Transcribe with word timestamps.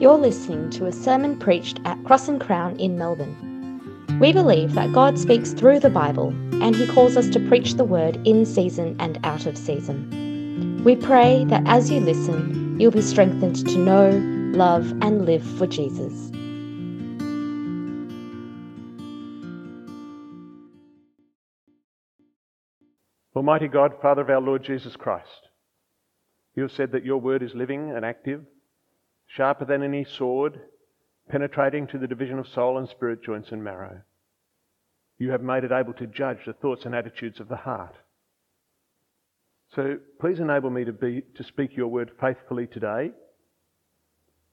You're 0.00 0.16
listening 0.16 0.70
to 0.70 0.86
a 0.86 0.92
sermon 0.92 1.36
preached 1.40 1.80
at 1.84 2.04
Cross 2.04 2.28
and 2.28 2.40
Crown 2.40 2.76
in 2.76 2.96
Melbourne. 2.96 4.16
We 4.20 4.32
believe 4.32 4.74
that 4.74 4.92
God 4.92 5.18
speaks 5.18 5.52
through 5.52 5.80
the 5.80 5.90
Bible 5.90 6.28
and 6.62 6.76
He 6.76 6.86
calls 6.86 7.16
us 7.16 7.28
to 7.30 7.40
preach 7.48 7.74
the 7.74 7.84
word 7.84 8.16
in 8.24 8.46
season 8.46 8.94
and 9.00 9.18
out 9.24 9.44
of 9.46 9.58
season. 9.58 10.84
We 10.84 10.94
pray 10.94 11.44
that 11.46 11.64
as 11.66 11.90
you 11.90 11.98
listen, 11.98 12.78
you'll 12.78 12.92
be 12.92 13.02
strengthened 13.02 13.66
to 13.66 13.76
know, 13.76 14.10
love, 14.56 14.88
and 15.02 15.26
live 15.26 15.44
for 15.58 15.66
Jesus. 15.66 16.30
Almighty 23.34 23.66
God, 23.66 23.94
Father 24.00 24.22
of 24.22 24.30
our 24.30 24.40
Lord 24.40 24.62
Jesus 24.62 24.94
Christ, 24.94 25.48
you 26.54 26.62
have 26.62 26.70
said 26.70 26.92
that 26.92 27.04
your 27.04 27.20
word 27.20 27.42
is 27.42 27.52
living 27.56 27.90
and 27.90 28.04
active 28.04 28.44
sharper 29.28 29.64
than 29.64 29.82
any 29.82 30.04
sword, 30.04 30.60
penetrating 31.28 31.86
to 31.88 31.98
the 31.98 32.08
division 32.08 32.38
of 32.38 32.48
soul 32.48 32.78
and 32.78 32.88
spirit, 32.88 33.22
joints 33.22 33.52
and 33.52 33.62
marrow. 33.62 34.00
You 35.18 35.30
have 35.30 35.42
made 35.42 35.64
it 35.64 35.72
able 35.72 35.92
to 35.94 36.06
judge 36.06 36.38
the 36.46 36.52
thoughts 36.52 36.84
and 36.84 36.94
attitudes 36.94 37.40
of 37.40 37.48
the 37.48 37.56
heart. 37.56 37.94
So 39.74 39.98
please 40.20 40.40
enable 40.40 40.70
me 40.70 40.84
to, 40.84 40.92
be, 40.92 41.22
to 41.34 41.44
speak 41.44 41.76
your 41.76 41.88
word 41.88 42.10
faithfully 42.20 42.66
today, 42.66 43.12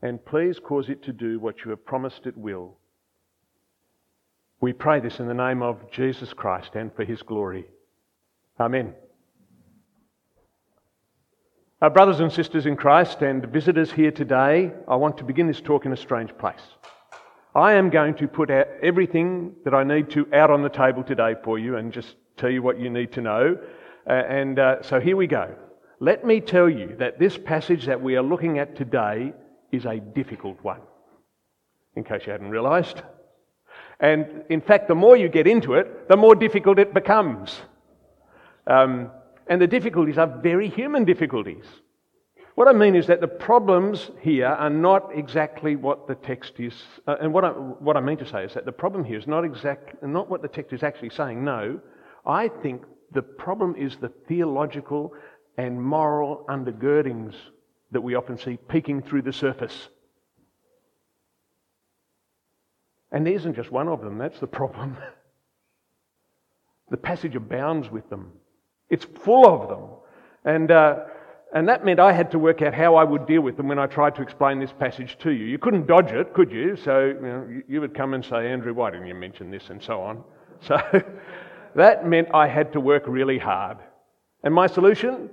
and 0.01 0.23
please 0.25 0.59
cause 0.59 0.89
it 0.89 1.03
to 1.03 1.13
do 1.13 1.39
what 1.39 1.63
you 1.63 1.71
have 1.71 1.85
promised 1.85 2.26
it 2.26 2.37
will. 2.37 2.77
We 4.59 4.73
pray 4.73 4.99
this 4.99 5.20
in 5.20 5.27
the 5.27 5.34
name 5.34 5.62
of 5.62 5.91
Jesus 5.91 6.34
Christ 6.34 6.71
and 6.76 6.93
for 6.93 7.05
his 7.05 7.21
glory. 7.21 7.65
Amen. 8.59 8.93
Our 11.85 11.91
brothers 11.91 12.20
and 12.20 12.34
sisters 12.34 12.66
in 12.66 12.77
Christ 12.77 13.21
and 13.21 13.45
visitors 13.45 13.91
here 13.91 14.09
today, 14.09 14.71
I 14.88 14.95
want 14.95 15.20
to 15.20 15.23
begin 15.23 15.45
this 15.45 15.62
talk 15.62 15.85
in 15.85 15.93
a 15.93 15.95
strange 15.95 16.35
place. 16.35 16.63
I 17.54 17.73
am 17.73 17.91
going 17.91 18.15
to 18.15 18.27
put 18.27 18.49
everything 18.49 19.54
that 19.65 19.76
I 19.76 19.84
need 19.84 20.10
to 20.10 20.27
out 20.34 20.49
on 20.49 20.63
the 20.63 20.70
table 20.70 21.04
today 21.04 21.35
for 21.43 21.60
you 21.60 21.77
and 21.77 21.93
just 21.93 22.15
tell 22.37 22.49
you 22.49 22.63
what 22.63 22.79
you 22.79 22.90
need 22.90 23.12
to 23.12 23.21
know. 23.21 23.60
Uh, 24.10 24.13
and 24.13 24.57
uh, 24.57 24.82
so 24.82 24.99
here 24.99 25.15
we 25.15 25.27
go. 25.27 25.54
Let 25.99 26.26
me 26.26 26.41
tell 26.41 26.68
you 26.68 26.95
that 26.98 27.20
this 27.20 27.37
passage 27.37 27.85
that 27.85 28.01
we 28.01 28.15
are 28.15 28.23
looking 28.23 28.57
at 28.57 28.76
today 28.76 29.32
is 29.71 29.85
a 29.85 29.99
difficult 29.99 30.57
one, 30.63 30.82
in 31.95 32.04
case 32.04 32.23
you 32.26 32.32
hadn't 32.32 32.49
realised. 32.49 33.04
And 33.99 34.41
in 34.49 34.62
fact, 34.62 34.88
the 34.88 34.95
more 34.95 35.15
you 35.15 35.29
get 35.29 35.45
into 35.45 35.76
it, 35.76 36.10
the 36.10 36.17
more 36.17 36.34
difficult 36.34 36.79
it 36.79 36.95
becomes. 36.95 37.62
Um, 38.65 39.12
and 39.48 39.62
the 39.62 39.68
difficulties 39.68 40.18
are 40.18 40.27
very 40.41 40.70
human 40.70 41.05
difficulties. 41.05 41.65
What 42.55 42.70
I 42.70 42.74
mean 42.74 42.96
is 42.96 43.07
that 43.07 43.20
the 43.20 43.27
problems 43.27 44.12
here 44.21 44.48
are 44.48 44.70
not 44.70 45.10
exactly 45.13 45.76
what 45.76 46.07
the 46.07 46.15
text 46.15 46.54
is. 46.57 46.74
Uh, 47.05 47.18
and 47.20 47.34
what 47.34 47.43
I, 47.43 47.49
what 47.49 47.98
I 47.98 47.99
mean 47.99 48.18
to 48.18 48.26
say 48.26 48.46
is 48.46 48.54
that 48.54 48.66
the 48.66 48.71
problem 48.71 49.04
here 49.04 49.20
is 49.20 49.27
not, 49.27 49.43
exact, 49.43 50.01
not 50.01 50.29
what 50.29 50.41
the 50.41 50.48
text 50.48 50.71
is 50.71 50.82
actually 50.82 51.10
saying. 51.10 51.43
No, 51.43 51.82
I 52.26 52.48
think 52.48 52.84
the 53.12 53.21
problem 53.21 53.76
is 53.76 53.98
the 53.98 54.12
theological 54.27 55.13
and 55.57 55.82
moral 55.82 56.46
undergirdings 56.48 57.35
that 57.91 58.01
we 58.01 58.16
often 58.16 58.38
see 58.38 58.57
peeking 58.70 59.01
through 59.01 59.23
the 59.23 59.34
surface. 59.34 59.90
And 63.12 63.26
there 63.26 63.34
isn't 63.34 63.55
just 63.55 63.71
one 63.71 63.90
of 63.90 64.01
them, 64.01 64.18
that's 64.18 64.40
the 64.40 64.47
problem. 64.47 64.97
the 66.90 66.97
passage 66.97 67.35
abounds 67.35 67.90
with 67.90 68.09
them. 68.09 68.31
It's 68.96 69.03
full 69.03 69.46
of 69.46 69.68
them. 69.68 69.90
And, 70.46 70.72
uh, 70.72 71.00
and 71.53 71.68
that 71.68 71.84
meant 71.84 72.00
I 72.00 72.13
had 72.13 72.31
to 72.31 72.40
work 72.40 72.62
out 72.62 72.74
how 72.74 72.96
I 72.96 73.03
would 73.03 73.28
deal 73.28 73.41
with 73.41 73.57
them 73.57 73.68
when 73.68 73.78
I 73.78 73.88
tried 73.88 74.16
to 74.16 74.22
explain 74.22 74.57
this 74.57 74.72
passage 74.72 75.18
to 75.19 75.31
you. 75.31 75.44
You 75.44 75.57
couldn't 75.57 75.85
dodge 75.85 76.13
it, 76.13 76.34
could 76.34 76.50
you? 76.50 76.78
So 76.78 77.07
you, 77.07 77.19
know, 77.22 77.62
you 77.68 77.81
would 77.81 77.94
come 77.94 78.13
and 78.13 78.23
say, 78.23 78.50
Andrew, 78.50 78.73
why 78.73 78.91
didn't 78.91 79.07
you 79.07 79.16
mention 79.16 79.51
this? 79.51 79.69
And 79.69 79.84
so 79.84 80.01
on. 80.01 80.23
So 80.61 80.78
that 81.75 82.07
meant 82.07 82.29
I 82.33 82.47
had 82.47 82.72
to 82.72 82.79
work 82.79 83.03
really 83.06 83.38
hard. 83.38 83.79
And 84.44 84.53
my 84.53 84.67
solution? 84.67 85.29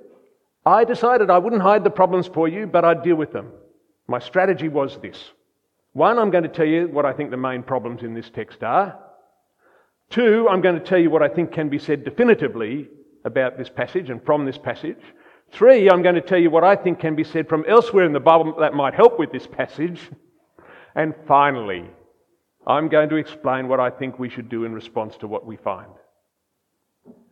I 0.67 0.83
decided 0.83 1.31
I 1.31 1.39
wouldn't 1.39 1.63
hide 1.63 1.85
the 1.85 1.91
problems 1.91 2.27
for 2.27 2.49
you, 2.49 2.67
but 2.67 2.85
I'd 2.85 3.05
deal 3.05 3.15
with 3.15 3.33
them. 3.33 3.53
My 4.09 4.19
strategy 4.19 4.69
was 4.69 4.99
this. 4.99 5.19
One, 5.93 6.19
I'm 6.19 6.33
going 6.33 6.43
to 6.43 6.57
tell 6.59 6.67
you 6.67 6.89
what 6.89 7.07
I 7.07 7.13
think 7.13 7.31
the 7.31 7.37
main 7.37 7.63
problems 7.63 8.03
in 8.03 8.13
this 8.13 8.29
text 8.29 8.65
are. 8.65 8.99
Two, 10.11 10.49
I'm 10.51 10.61
going 10.61 10.75
to 10.75 10.85
tell 10.85 10.99
you 10.99 11.11
what 11.11 11.23
I 11.23 11.29
think 11.29 11.53
can 11.53 11.69
be 11.69 11.79
said 11.79 12.05
definitively 12.05 12.89
about 13.25 13.59
this 13.59 13.69
passage 13.69 14.11
and 14.11 14.25
from 14.25 14.45
this 14.45 14.59
passage. 14.59 15.01
Three, 15.53 15.91
I'm 15.91 16.03
going 16.03 16.15
to 16.15 16.21
tell 16.21 16.39
you 16.39 16.51
what 16.51 16.65
I 16.65 16.77
think 16.77 16.99
can 16.99 17.15
be 17.15 17.25
said 17.25 17.49
from 17.49 17.65
elsewhere 17.69 18.05
in 18.05 18.13
the 18.13 18.21
Bible 18.21 18.57
that 18.61 18.75
might 18.75 18.95
help 18.95 19.19
with 19.19 19.33
this 19.33 19.47
passage. 19.47 20.01
And 20.95 21.15
finally, 21.27 21.85
I'm 22.67 22.89
going 22.89 23.09
to 23.11 23.17
explain 23.17 23.69
what 23.69 23.81
I 23.81 23.91
think 23.91 24.19
we 24.19 24.29
should 24.29 24.49
do 24.49 24.65
in 24.65 24.73
response 24.73 25.17
to 25.19 25.27
what 25.27 25.45
we 25.45 25.57
find. 25.57 25.91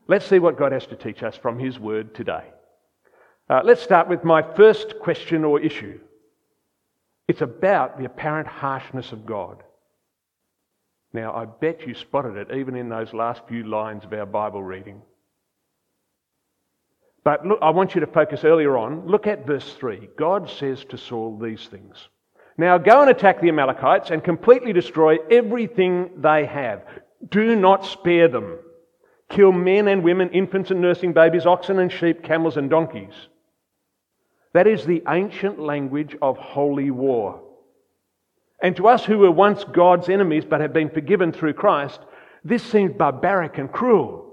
Let's 0.07 0.27
see 0.27 0.39
what 0.39 0.59
God 0.59 0.73
has 0.73 0.87
to 0.87 0.97
teach 0.97 1.23
us 1.23 1.37
from 1.37 1.59
His 1.59 1.79
Word 1.79 2.15
today. 2.15 2.45
Uh, 3.49 3.63
let's 3.65 3.83
start 3.83 4.09
with 4.09 4.25
my 4.25 4.43
first 4.55 4.99
question 5.01 5.45
or 5.45 5.61
issue. 5.61 6.01
It's 7.27 7.43
about 7.43 7.99
the 7.99 8.05
apparent 8.05 8.49
harshness 8.49 9.13
of 9.13 9.25
God. 9.25 9.63
Now, 11.13 11.35
I 11.35 11.45
bet 11.45 11.87
you 11.87 11.95
spotted 11.95 12.37
it 12.37 12.55
even 12.55 12.77
in 12.77 12.89
those 12.89 13.13
last 13.13 13.43
few 13.49 13.65
lines 13.65 14.05
of 14.05 14.13
our 14.13 14.27
Bible 14.27 14.63
reading. 14.63 15.03
But 17.23 17.47
look, 17.47 17.59
I 17.61 17.71
want 17.71 17.95
you 17.95 18.01
to 18.01 18.07
focus 18.07 18.45
earlier 18.45 18.77
on. 18.79 19.07
Look 19.07 19.27
at 19.27 19.47
verse 19.47 19.75
3. 19.75 20.09
God 20.17 20.49
says 20.49 20.85
to 20.87 20.97
Saul 20.97 21.39
these 21.39 21.67
things 21.67 22.09
Now 22.57 22.79
go 22.79 23.03
and 23.03 23.11
attack 23.11 23.41
the 23.41 23.49
Amalekites 23.49 24.11
and 24.11 24.25
completely 24.25 24.73
destroy 24.73 25.19
everything 25.31 26.11
they 26.17 26.47
have. 26.47 26.83
Do 27.29 27.55
not 27.57 27.85
spare 27.85 28.29
them. 28.29 28.59
Kill 29.29 29.53
men 29.53 29.87
and 29.87 30.03
women, 30.03 30.31
infants 30.31 30.71
and 30.71 30.81
nursing 30.81 31.13
babies, 31.13 31.47
oxen 31.47 31.79
and 31.79 31.93
sheep, 31.93 32.25
camels 32.25 32.57
and 32.57 32.69
donkeys. 32.71 33.15
That 34.53 34.67
is 34.67 34.85
the 34.85 35.03
ancient 35.09 35.61
language 35.61 36.17
of 36.21 36.37
holy 36.37 36.91
war. 36.91 37.43
And 38.63 38.77
to 38.77 38.89
us 38.89 39.05
who 39.05 39.19
were 39.19 39.31
once 39.31 39.65
God's 39.65 40.09
enemies 40.09 40.45
but 40.45 40.61
have 40.61 40.73
been 40.73 40.91
forgiven 40.91 41.33
through 41.33 41.55
Christ, 41.55 42.01
this 42.45 42.63
seems 42.63 42.97
barbaric 42.97 43.59
and 43.59 43.71
cruel. 43.71 44.30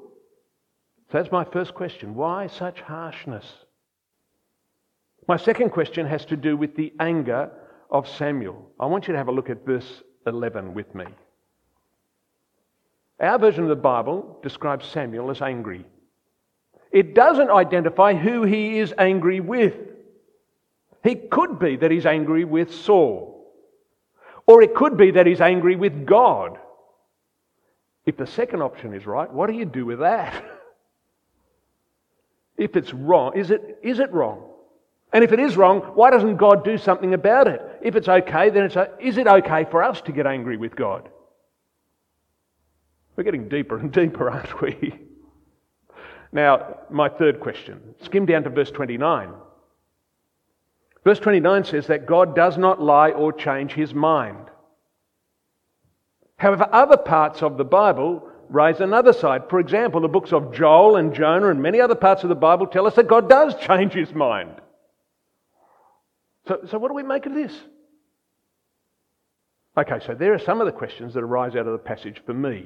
So 1.12 1.18
that's 1.18 1.31
my 1.31 1.45
first 1.45 1.73
question. 1.73 2.16
Why 2.16 2.47
such 2.47 2.81
harshness? 2.81 3.45
My 5.28 5.38
second 5.38 5.69
question 5.72 6.06
has 6.06 6.25
to 6.25 6.35
do 6.35 6.57
with 6.57 6.75
the 6.75 6.94
anger 7.00 7.50
of 7.90 8.07
Samuel. 8.07 8.72
I 8.79 8.85
want 8.88 9.07
you 9.07 9.13
to 9.13 9.17
have 9.17 9.29
a 9.29 9.31
look 9.31 9.50
at 9.50 9.66
verse 9.66 10.03
11 10.25 10.73
with 10.73 10.94
me. 10.94 11.06
Our 13.19 13.40
version 13.40 13.63
of 13.63 13.69
the 13.69 13.75
Bible 13.75 14.38
describes 14.44 14.85
Samuel 14.85 15.31
as 15.31 15.41
angry. 15.41 15.85
It 16.91 17.16
doesn't 17.16 17.50
identify 17.50 18.13
who 18.13 18.44
he 18.44 18.79
is 18.79 18.94
angry 18.97 19.40
with. 19.40 19.75
He 21.03 21.16
could 21.16 21.57
be 21.57 21.78
that 21.78 21.91
he's 21.91 22.06
angry 22.06 22.44
with 22.44 22.73
Saul, 22.73 23.53
or 24.46 24.62
it 24.62 24.75
could 24.75 24.97
be 24.97 25.12
that 25.12 25.25
he's 25.25 25.41
angry 25.41 25.75
with 25.75 26.06
God. 26.06 26.57
If 28.06 28.17
the 28.17 28.28
second 28.28 28.62
option 28.62 28.94
is 28.94 29.06
right, 29.06 29.31
what 29.31 29.50
do 29.50 29.56
you 29.56 29.66
do 29.66 29.85
with 29.85 30.00
that? 30.00 30.44
If 32.57 32.75
it's 32.75 32.94
wrong, 32.94 33.38
is 33.38 33.51
it, 33.51 33.79
is 33.84 34.00
it 34.00 34.12
wrong? 34.12 34.44
And 35.13 35.23
if 35.23 35.31
it 35.31 35.40
is 35.40 35.56
wrong, 35.56 35.79
why 35.94 36.12
doesn't 36.12 36.38
God 36.38 36.63
do 36.63 36.78
something 36.78 37.13
about 37.13 37.47
it? 37.47 37.62
If 37.81 37.95
it's 37.95 38.09
okay, 38.09 38.50
then 38.50 38.66
it's 38.66 38.75
a, 38.75 38.91
is 39.00 39.18
it 39.18 39.28
okay 39.28 39.66
for 39.69 39.84
us 39.84 40.01
to 40.01 40.12
get 40.12 40.28
angry 40.28 40.57
with 40.57 40.75
God? 40.75 41.07
We're 43.16 43.23
getting 43.23 43.47
deeper 43.47 43.78
and 43.78 43.91
deeper, 43.91 44.29
aren't 44.31 44.62
we? 44.62 45.00
Now, 46.31 46.79
my 46.90 47.09
third 47.09 47.40
question. 47.40 47.96
Skim 48.01 48.25
down 48.25 48.44
to 48.44 48.50
verse 48.50 48.72
29. 48.72 49.31
Verse 51.03 51.19
29 51.19 51.64
says 51.64 51.87
that 51.87 52.05
God 52.05 52.35
does 52.35 52.58
not 52.58 52.82
lie 52.82 53.11
or 53.11 53.32
change 53.32 53.72
his 53.72 53.93
mind. 53.93 54.49
However, 56.35 56.67
other 56.72 56.97
parts 56.97 57.41
of 57.41 57.58
the 57.58 57.66
Bible 57.66 58.27
raise 58.49 58.79
another 58.79 59.14
side. 59.14 59.44
For 59.49 59.59
example, 59.59 60.02
the 60.02 60.08
books 60.08 60.34
of 60.34 60.53
Joel 60.53 60.96
and 60.96 61.14
Jonah 61.14 61.49
and 61.49 61.61
many 61.61 61.82
other 61.82 61.96
parts 61.96 62.23
of 62.23 62.29
the 62.29 62.35
Bible 62.35 62.67
tell 62.67 62.88
us 62.88 62.96
that 62.96 63.08
God 63.08 63.29
does 63.29 63.55
change 63.55 63.94
his 63.94 64.14
mind. 64.14 64.55
So, 66.47 66.59
so 66.70 66.78
what 66.78 66.90
do 66.90 66.94
we 66.94 67.03
make 67.03 67.26
of 67.26 67.34
this? 67.34 67.53
Okay, 69.78 69.99
so 70.05 70.16
there 70.16 70.34
are 70.34 70.40
some 70.40 70.59
of 70.59 70.66
the 70.66 70.72
questions 70.72 71.14
that 71.14 71.23
arise 71.23 71.55
out 71.55 71.67
of 71.67 71.73
the 71.73 71.78
passage 71.78 72.22
for 72.26 72.34
me. 72.34 72.66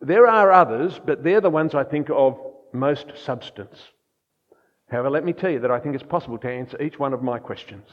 There 0.00 0.26
are 0.26 0.52
others, 0.52 1.00
but 1.04 1.22
they're 1.22 1.40
the 1.40 1.50
ones 1.50 1.74
I 1.74 1.84
think 1.84 2.08
of 2.10 2.38
most 2.72 3.06
substance. 3.16 3.78
However, 4.90 5.10
let 5.10 5.24
me 5.24 5.32
tell 5.32 5.50
you 5.50 5.60
that 5.60 5.70
I 5.70 5.78
think 5.78 5.94
it's 5.94 6.04
possible 6.04 6.38
to 6.38 6.50
answer 6.50 6.80
each 6.82 6.98
one 6.98 7.14
of 7.14 7.22
my 7.22 7.38
questions. 7.38 7.88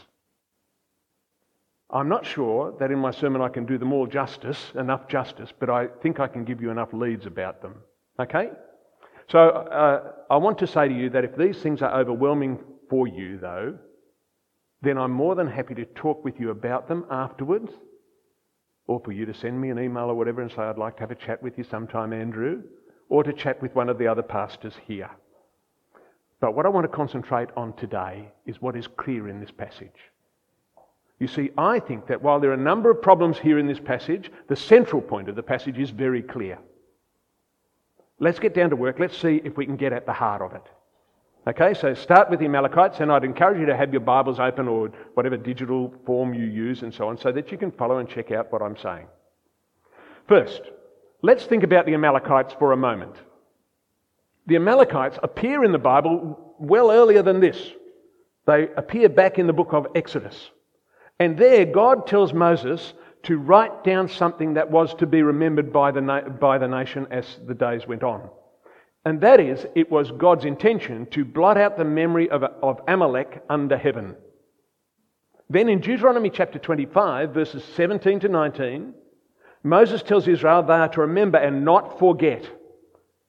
I'm 1.90 2.10
not 2.10 2.26
sure 2.26 2.76
that 2.80 2.92
in 2.92 3.00
my 3.00 3.12
sermon 3.12 3.42
I 3.42 3.48
can 3.48 3.66
do 3.66 3.78
them 3.78 3.94
all 3.94 4.08
justice, 4.08 4.72
enough 4.76 5.08
justice, 5.08 5.50
but 5.58 5.70
I 5.70 5.88
think 6.02 6.20
I 6.20 6.28
can 6.28 6.44
give 6.44 6.62
you 6.62 6.70
enough 6.70 6.90
leads 6.92 7.26
about 7.26 7.62
them. 7.62 7.76
Okay? 8.20 8.50
So 9.30 9.40
uh, 9.40 10.12
I 10.30 10.38
want 10.38 10.58
to 10.60 10.68
say 10.68 10.88
to 10.88 10.94
you 10.94 11.10
that 11.12 11.24
if 11.24 11.36
these 11.38 11.58
things 11.62 11.82
are 11.82 11.98
overwhelming 12.00 12.60
for 12.90 13.08
you, 13.08 13.38
though, 13.38 13.78
then 14.82 14.98
I'm 14.98 15.12
more 15.12 15.36
than 15.36 15.48
happy 15.48 15.76
to 15.76 15.86
talk 15.86 16.24
with 16.24 16.40
you 16.40 16.52
about 16.52 16.88
them 16.88 17.06
afterwards, 17.10 17.72
or 18.88 19.02
for 19.04 19.12
you 19.12 19.26
to 19.26 19.34
send 19.34 19.60
me 19.60 19.70
an 19.70 19.80
email 19.80 20.06
or 20.06 20.16
whatever 20.16 20.42
and 20.42 20.52
say, 20.52 20.62
I'd 20.62 20.78
like 20.78 20.96
to 20.98 21.02
have 21.02 21.12
a 21.12 21.16
chat 21.16 21.42
with 21.42 21.58
you 21.58 21.64
sometime, 21.64 22.14
Andrew, 22.14 22.64
or 23.10 23.24
to 23.24 23.34
chat 23.34 23.62
with 23.62 23.76
one 23.76 23.90
of 23.90 23.98
the 23.98 24.08
other 24.08 24.22
pastors 24.22 24.74
here. 24.86 25.10
But 26.40 26.54
what 26.54 26.66
I 26.66 26.70
want 26.70 26.90
to 26.90 26.96
concentrate 26.96 27.50
on 27.58 27.74
today 27.74 28.32
is 28.46 28.62
what 28.62 28.76
is 28.76 28.88
clear 28.88 29.28
in 29.28 29.40
this 29.40 29.52
passage. 29.52 29.92
You 31.20 31.28
see, 31.28 31.50
I 31.58 31.80
think 31.80 32.08
that 32.08 32.22
while 32.22 32.40
there 32.40 32.52
are 32.52 32.56
a 32.56 32.58
number 32.58 32.92
of 32.92 33.02
problems 33.02 33.40
here 33.40 33.58
in 33.58 33.68
this 33.68 33.80
passage, 33.80 34.32
the 34.48 34.56
central 34.56 35.02
point 35.02 35.30
of 35.30 35.36
the 35.36 35.44
passage 35.44 35.80
is 35.80 35.90
very 35.90 36.22
clear. 36.22 36.60
Let's 38.20 38.40
get 38.40 38.54
down 38.54 38.70
to 38.70 38.76
work. 38.76 39.00
Let's 39.00 39.18
see 39.18 39.42
if 39.44 39.58
we 39.58 39.66
can 39.66 39.78
get 39.78 39.94
at 39.94 40.06
the 40.06 40.14
heart 40.14 40.42
of 40.42 40.54
it. 40.54 40.64
Okay, 41.48 41.74
so 41.74 41.94
start 41.94 42.30
with 42.30 42.40
the 42.40 42.46
Amalekites, 42.46 43.00
and 43.00 43.12
I'd 43.12 43.24
encourage 43.24 43.60
you 43.60 43.66
to 43.68 43.78
have 43.78 43.94
your 43.94 44.02
Bibles 44.02 44.40
open 44.40 44.68
or 44.68 44.90
whatever 45.14 45.38
digital 45.38 45.94
form 46.06 46.34
you 46.34 46.46
use 46.46 46.82
and 46.82 46.94
so 46.94 47.08
on 47.08 47.18
so 47.18 47.32
that 47.32 47.52
you 47.52 47.58
can 47.58 47.72
follow 47.72 48.00
and 48.00 48.10
check 48.10 48.32
out 48.32 48.52
what 48.52 48.62
I'm 48.62 48.76
saying. 48.76 49.08
First, 50.28 50.62
let's 51.22 51.46
think 51.46 51.64
about 51.64 51.86
the 51.86 51.94
Amalekites 51.94 52.54
for 52.60 52.74
a 52.74 52.78
moment. 52.78 53.16
The 54.46 54.58
Amalekites 54.58 55.20
appear 55.24 55.64
in 55.64 55.72
the 55.72 55.78
Bible 55.78 56.56
well 56.60 56.92
earlier 56.92 57.22
than 57.24 57.40
this. 57.40 57.72
They 58.46 58.68
appear 58.76 59.08
back 59.08 59.40
in 59.40 59.48
the 59.48 59.54
book 59.54 59.74
of 59.74 59.88
Exodus. 59.96 60.52
And 61.20 61.38
there, 61.38 61.66
God 61.66 62.08
tells 62.08 62.34
Moses 62.34 62.94
to 63.24 63.38
write 63.38 63.84
down 63.84 64.08
something 64.08 64.54
that 64.54 64.70
was 64.70 64.94
to 64.96 65.08
be 65.08 65.24
remembered 65.24 65.74
by 65.74 65.92
the, 65.92 66.02
na- 66.02 66.30
by 66.30 66.58
the 66.58 66.68
nation 66.68 67.08
as 67.12 67.40
the 67.46 67.56
days 67.56 67.88
went 67.88 68.04
on. 68.04 68.30
And 69.06 69.22
that 69.22 69.40
is, 69.40 69.66
it 69.74 69.90
was 69.90 70.12
God's 70.12 70.46
intention 70.46 71.06
to 71.08 71.26
blot 71.26 71.58
out 71.58 71.78
the 71.78 71.86
memory 71.86 72.30
of, 72.30 72.44
of 72.44 72.82
Amalek 72.88 73.42
under 73.50 73.78
heaven. 73.78 74.16
Then 75.50 75.70
in 75.70 75.80
Deuteronomy 75.80 76.30
chapter 76.30 76.60
25, 76.60 77.34
verses 77.34 77.64
17 77.76 78.20
to 78.22 78.28
19, 78.28 78.94
Moses 79.64 80.04
tells 80.04 80.28
Israel 80.28 80.62
they 80.62 80.74
are 80.74 80.90
to 80.90 81.02
remember 81.02 81.38
and 81.38 81.64
not 81.64 82.00
forget 82.00 82.50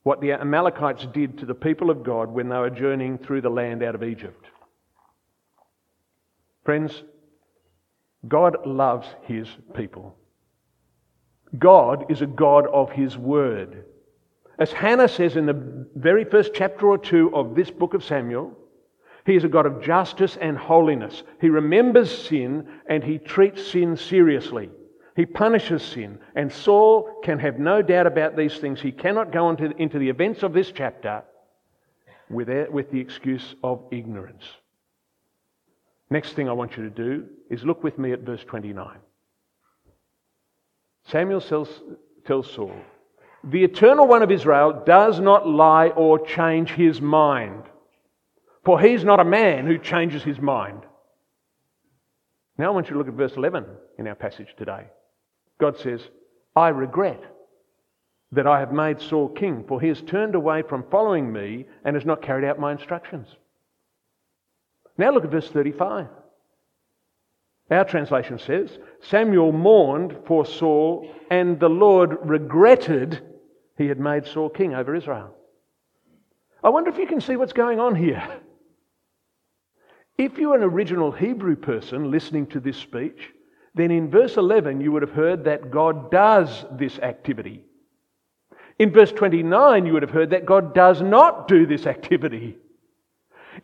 what 0.02 0.20
the 0.20 0.32
Amalekites 0.32 1.06
did 1.12 1.38
to 1.38 1.46
the 1.46 1.55
people 1.55 1.91
of 1.91 2.02
God 2.02 2.31
when 2.31 2.49
they 2.49 2.56
were 2.56 2.70
journeying 2.70 3.19
through 3.19 3.43
the 3.43 3.50
land 3.50 3.82
out 3.82 3.94
of 3.94 4.02
Egypt. 4.02 4.46
Friends, 6.64 7.02
God 8.26 8.67
loves 8.67 9.06
his 9.23 9.49
people. 9.75 10.17
God 11.59 12.11
is 12.11 12.20
a 12.20 12.26
God 12.26 12.67
of 12.67 12.91
his 12.91 13.17
word. 13.17 13.85
As 14.59 14.73
Hannah 14.73 15.09
says 15.09 15.37
in 15.37 15.47
the 15.47 15.87
very 15.94 16.25
first 16.25 16.53
chapter 16.53 16.88
or 16.88 16.99
two 16.99 17.35
of 17.35 17.55
this 17.55 17.70
book 17.70 17.94
of 17.94 18.03
Samuel, 18.03 18.59
he 19.25 19.37
is 19.37 19.44
a 19.44 19.49
God 19.49 19.67
of 19.67 19.82
justice 19.82 20.37
and 20.41 20.59
holiness. 20.59 21.23
He 21.41 21.49
remembers 21.49 22.26
sin 22.26 22.67
and 22.88 23.05
he 23.05 23.19
treats 23.19 23.70
sin 23.70 23.97
seriously. 23.97 24.70
He 25.15 25.26
punishes 25.26 25.82
sin. 25.82 26.19
And 26.35 26.50
Saul 26.50 27.20
can 27.23 27.38
have 27.38 27.59
no 27.59 27.82
doubt 27.82 28.06
about 28.06 28.37
these 28.37 28.59
things. 28.59 28.81
He 28.81 28.93
cannot 28.93 29.32
go 29.32 29.50
into, 29.50 29.99
the 29.99 30.09
events 30.09 30.43
of 30.43 30.53
this 30.53 30.73
chapter 30.73 31.23
with 32.31 32.49
the 32.49 33.00
excuse 33.00 33.55
of 33.62 33.85
ignorance. 33.91 34.44
Next 36.10 36.32
thing 36.32 36.49
I 36.49 36.52
want 36.52 36.76
you 36.76 36.84
to 36.84 36.90
do 36.90 37.26
is 37.50 37.64
look 37.64 37.84
with 37.84 37.99
me 37.99 38.12
at 38.12 38.20
verse 38.20 38.43
29. 38.44 38.99
Samuel 41.06 41.40
tells, 41.40 42.50
Saul, 42.50 42.75
The 43.44 43.64
eternal 43.64 44.06
one 44.06 44.22
of 44.22 44.31
Israel 44.31 44.82
does 44.84 45.20
not 45.20 45.49
lie 45.49 45.88
or 45.88 46.19
change 46.25 46.70
his 46.70 47.00
mind, 47.00 47.64
for 48.64 48.81
he's 48.81 49.05
not 49.05 49.20
a 49.20 49.25
man 49.25 49.66
who 49.66 49.78
changes 49.78 50.22
his 50.22 50.38
mind. 50.38 50.82
Now 52.58 52.66
I 52.66 52.75
want 52.75 52.88
you 52.88 52.94
to 52.94 52.99
look 52.99 53.08
at 53.08 53.14
verse 53.14 53.37
11 53.37 53.64
in 53.99 54.06
our 54.08 54.14
passage 54.14 54.55
today. 54.56 54.87
God 55.60 55.78
says, 55.78 56.00
I 56.56 56.69
regret 56.69 57.22
that 58.32 58.46
I 58.46 58.60
have 58.60 58.72
made 58.72 59.00
Saul 59.00 59.28
king, 59.28 59.64
for 59.66 59.81
he 59.81 59.88
has 59.88 60.02
turned 60.02 60.34
away 60.34 60.62
from 60.62 60.84
following 60.90 61.32
me 61.32 61.66
and 61.84 61.96
has 61.96 62.05
not 62.05 62.20
carried 62.20 62.44
out 62.44 62.58
my 62.58 62.72
instructions. 62.72 63.28
Now 64.99 65.12
look 65.12 65.25
at 65.25 65.31
verse 65.31 65.49
35. 65.49 66.09
Our 67.71 67.85
translation 67.85 68.39
says, 68.39 68.79
Samuel 69.00 69.53
mourned 69.53 70.17
for 70.27 70.45
Saul, 70.45 71.09
and 71.31 71.61
the 71.61 71.69
Lord 71.69 72.19
regretted 72.23 73.23
he 73.77 73.87
had 73.87 74.00
made 74.00 74.27
Saul 74.27 74.49
king 74.49 74.75
over 74.75 74.95
Israel. 74.95 75.35
I 76.65 76.71
wonder 76.71 76.91
if 76.91 76.99
you 76.99 77.06
can 77.06 77.21
see 77.21 77.37
what's 77.37 77.53
going 77.53 77.79
on 77.79 77.95
here. 77.95 78.27
If 80.17 80.37
you're 80.37 80.56
an 80.56 80.65
original 80.65 81.12
Hebrew 81.12 81.55
person 81.55 82.11
listening 82.11 82.49
to 82.49 82.59
this 82.59 82.77
speech, 82.77 83.31
then 83.75 83.93
in 83.93 84.11
verse 84.11 84.37
11 84.37 84.81
you 84.81 84.91
would 84.91 85.03
have 85.03 85.12
heard 85.12 85.44
that 85.44 85.71
God 85.71 86.11
does 86.11 86.65
this 86.73 86.99
activity. 86.99 87.62
In 88.81 88.91
verse 88.91 89.12
29 89.12 89.87
you 89.87 89.93
would 89.93 90.03
have 90.03 90.11
heard 90.11 90.31
that 90.31 90.47
God 90.47 90.75
does 90.75 91.01
not 91.01 91.47
do 91.47 91.67
this 91.67 91.87
activity. 91.87 92.59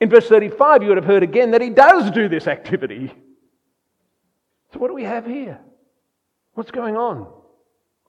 In 0.01 0.11
verse 0.11 0.29
35, 0.29 0.83
you 0.83 0.89
would 0.89 0.97
have 0.97 1.07
heard 1.07 1.23
again 1.23 1.53
that 1.53 1.61
he 1.61 1.71
does 1.71 2.11
do 2.11 2.29
this 2.29 2.47
activity. 2.47 3.13
So, 4.73 4.79
what 4.79 4.89
do 4.89 4.95
we 4.95 5.05
have 5.05 5.27
here? 5.27 5.61
What's 6.55 6.71
going 6.71 6.97
on? 6.97 7.27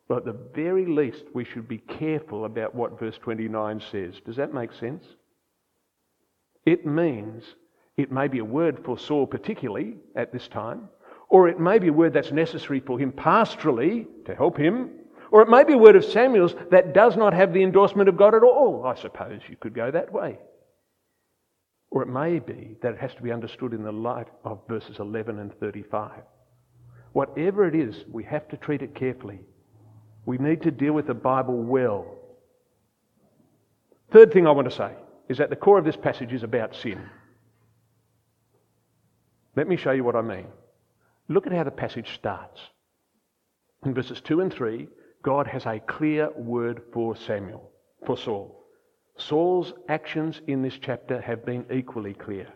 Well, 0.07 0.19
at 0.19 0.25
the 0.25 0.37
very 0.53 0.85
least, 0.85 1.23
we 1.33 1.45
should 1.45 1.67
be 1.67 1.79
careful 1.79 2.45
about 2.45 2.75
what 2.75 2.99
verse 2.99 3.17
29 3.17 3.81
says. 3.91 4.15
Does 4.25 4.35
that 4.35 4.53
make 4.53 4.71
sense? 4.73 5.03
It 6.65 6.85
means 6.85 7.43
it 7.97 8.11
may 8.11 8.27
be 8.27 8.39
a 8.39 8.45
word 8.45 8.83
for 8.83 8.97
Saul, 8.99 9.25
particularly 9.25 9.95
at 10.15 10.31
this 10.31 10.47
time, 10.47 10.89
or 11.29 11.47
it 11.47 11.59
may 11.59 11.79
be 11.79 11.87
a 11.87 11.93
word 11.93 12.13
that's 12.13 12.31
necessary 12.31 12.79
for 12.79 12.99
him 12.99 13.11
pastorally 13.11 14.05
to 14.25 14.35
help 14.35 14.57
him, 14.57 14.91
or 15.31 15.41
it 15.41 15.49
may 15.49 15.63
be 15.63 15.73
a 15.73 15.77
word 15.77 15.95
of 15.95 16.05
Samuel's 16.05 16.55
that 16.69 16.93
does 16.93 17.17
not 17.17 17.33
have 17.33 17.53
the 17.53 17.63
endorsement 17.63 18.09
of 18.09 18.17
God 18.17 18.35
at 18.35 18.43
all. 18.43 18.85
I 18.85 18.95
suppose 18.95 19.41
you 19.49 19.55
could 19.57 19.73
go 19.73 19.89
that 19.89 20.11
way. 20.11 20.37
Or 21.95 22.01
it 22.01 22.09
may 22.09 22.39
be 22.39 22.75
that 22.81 22.91
it 22.91 22.99
has 22.99 23.15
to 23.15 23.21
be 23.21 23.31
understood 23.31 23.71
in 23.71 23.81
the 23.81 23.91
light 23.91 24.27
of 24.43 24.59
verses 24.67 24.99
11 24.99 25.39
and 25.39 25.57
35. 25.61 26.11
Whatever 27.13 27.65
it 27.65 27.73
is, 27.73 28.03
we 28.11 28.21
have 28.25 28.49
to 28.49 28.57
treat 28.57 28.81
it 28.81 28.93
carefully. 28.93 29.39
We 30.25 30.37
need 30.37 30.61
to 30.63 30.71
deal 30.71 30.91
with 30.91 31.07
the 31.07 31.13
Bible 31.13 31.55
well. 31.55 32.17
Third 34.11 34.33
thing 34.33 34.45
I 34.45 34.51
want 34.51 34.69
to 34.69 34.75
say 34.75 34.91
is 35.29 35.37
that 35.37 35.49
the 35.49 35.55
core 35.55 35.79
of 35.79 35.85
this 35.85 35.95
passage 35.95 36.33
is 36.33 36.43
about 36.43 36.75
sin. 36.75 36.99
Let 39.55 39.69
me 39.69 39.77
show 39.77 39.91
you 39.91 40.03
what 40.03 40.17
I 40.17 40.21
mean. 40.21 40.47
Look 41.29 41.47
at 41.47 41.53
how 41.53 41.63
the 41.63 41.71
passage 41.71 42.13
starts. 42.15 42.59
In 43.85 43.93
verses 43.93 44.19
2 44.19 44.41
and 44.41 44.51
3, 44.51 44.89
God 45.23 45.47
has 45.47 45.65
a 45.65 45.79
clear 45.79 46.29
word 46.35 46.81
for 46.91 47.15
Samuel, 47.15 47.71
for 48.05 48.17
Saul. 48.17 48.64
Saul's 49.17 49.73
actions 49.87 50.41
in 50.47 50.61
this 50.61 50.77
chapter 50.79 51.21
have 51.21 51.45
been 51.45 51.65
equally 51.71 52.13
clear. 52.13 52.47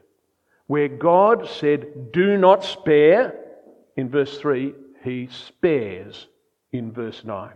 Where 0.67 0.87
God 0.87 1.47
said, 1.47 2.11
Do 2.11 2.37
not 2.37 2.63
spare, 2.63 3.33
in 3.95 4.09
verse 4.09 4.37
3, 4.37 4.73
he 5.03 5.29
spares 5.31 6.27
in 6.71 6.91
verse 6.91 7.23
9. 7.23 7.51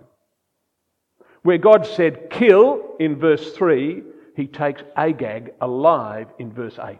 Where 1.43 1.57
God 1.57 1.85
said, 1.85 2.29
Kill, 2.29 2.95
in 2.99 3.19
verse 3.19 3.53
3, 3.53 4.03
he 4.35 4.47
takes 4.47 4.81
Agag 4.95 5.53
alive 5.61 6.27
in 6.39 6.51
verse 6.51 6.79
8. 6.81 6.97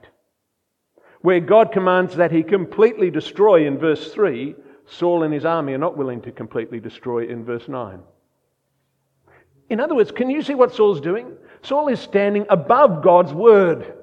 Where 1.22 1.40
God 1.40 1.72
commands 1.72 2.18
that 2.18 2.32
he 2.32 2.44
completely 2.44 3.10
destroy 3.10 3.66
in 3.66 3.78
verse 3.78 4.14
3, 4.14 4.56
Saul 4.86 5.24
and 5.24 5.34
his 5.34 5.46
army 5.46 5.74
are 5.74 5.78
not 5.78 5.98
willing 5.98 6.22
to 6.24 6.32
completely 6.32 6.82
destroy 6.82 7.26
in 7.28 7.46
verse 7.46 7.70
9. 7.70 8.02
In 9.70 9.80
other 9.80 9.96
words, 9.96 10.12
can 10.12 10.30
you 10.30 10.42
see 10.42 10.56
what 10.56 10.74
Saul's 10.74 11.02
doing? 11.02 11.36
Saul 11.62 11.88
is 11.88 12.00
standing 12.00 12.46
above 12.50 13.04
God's 13.04 13.34
word. 13.34 13.94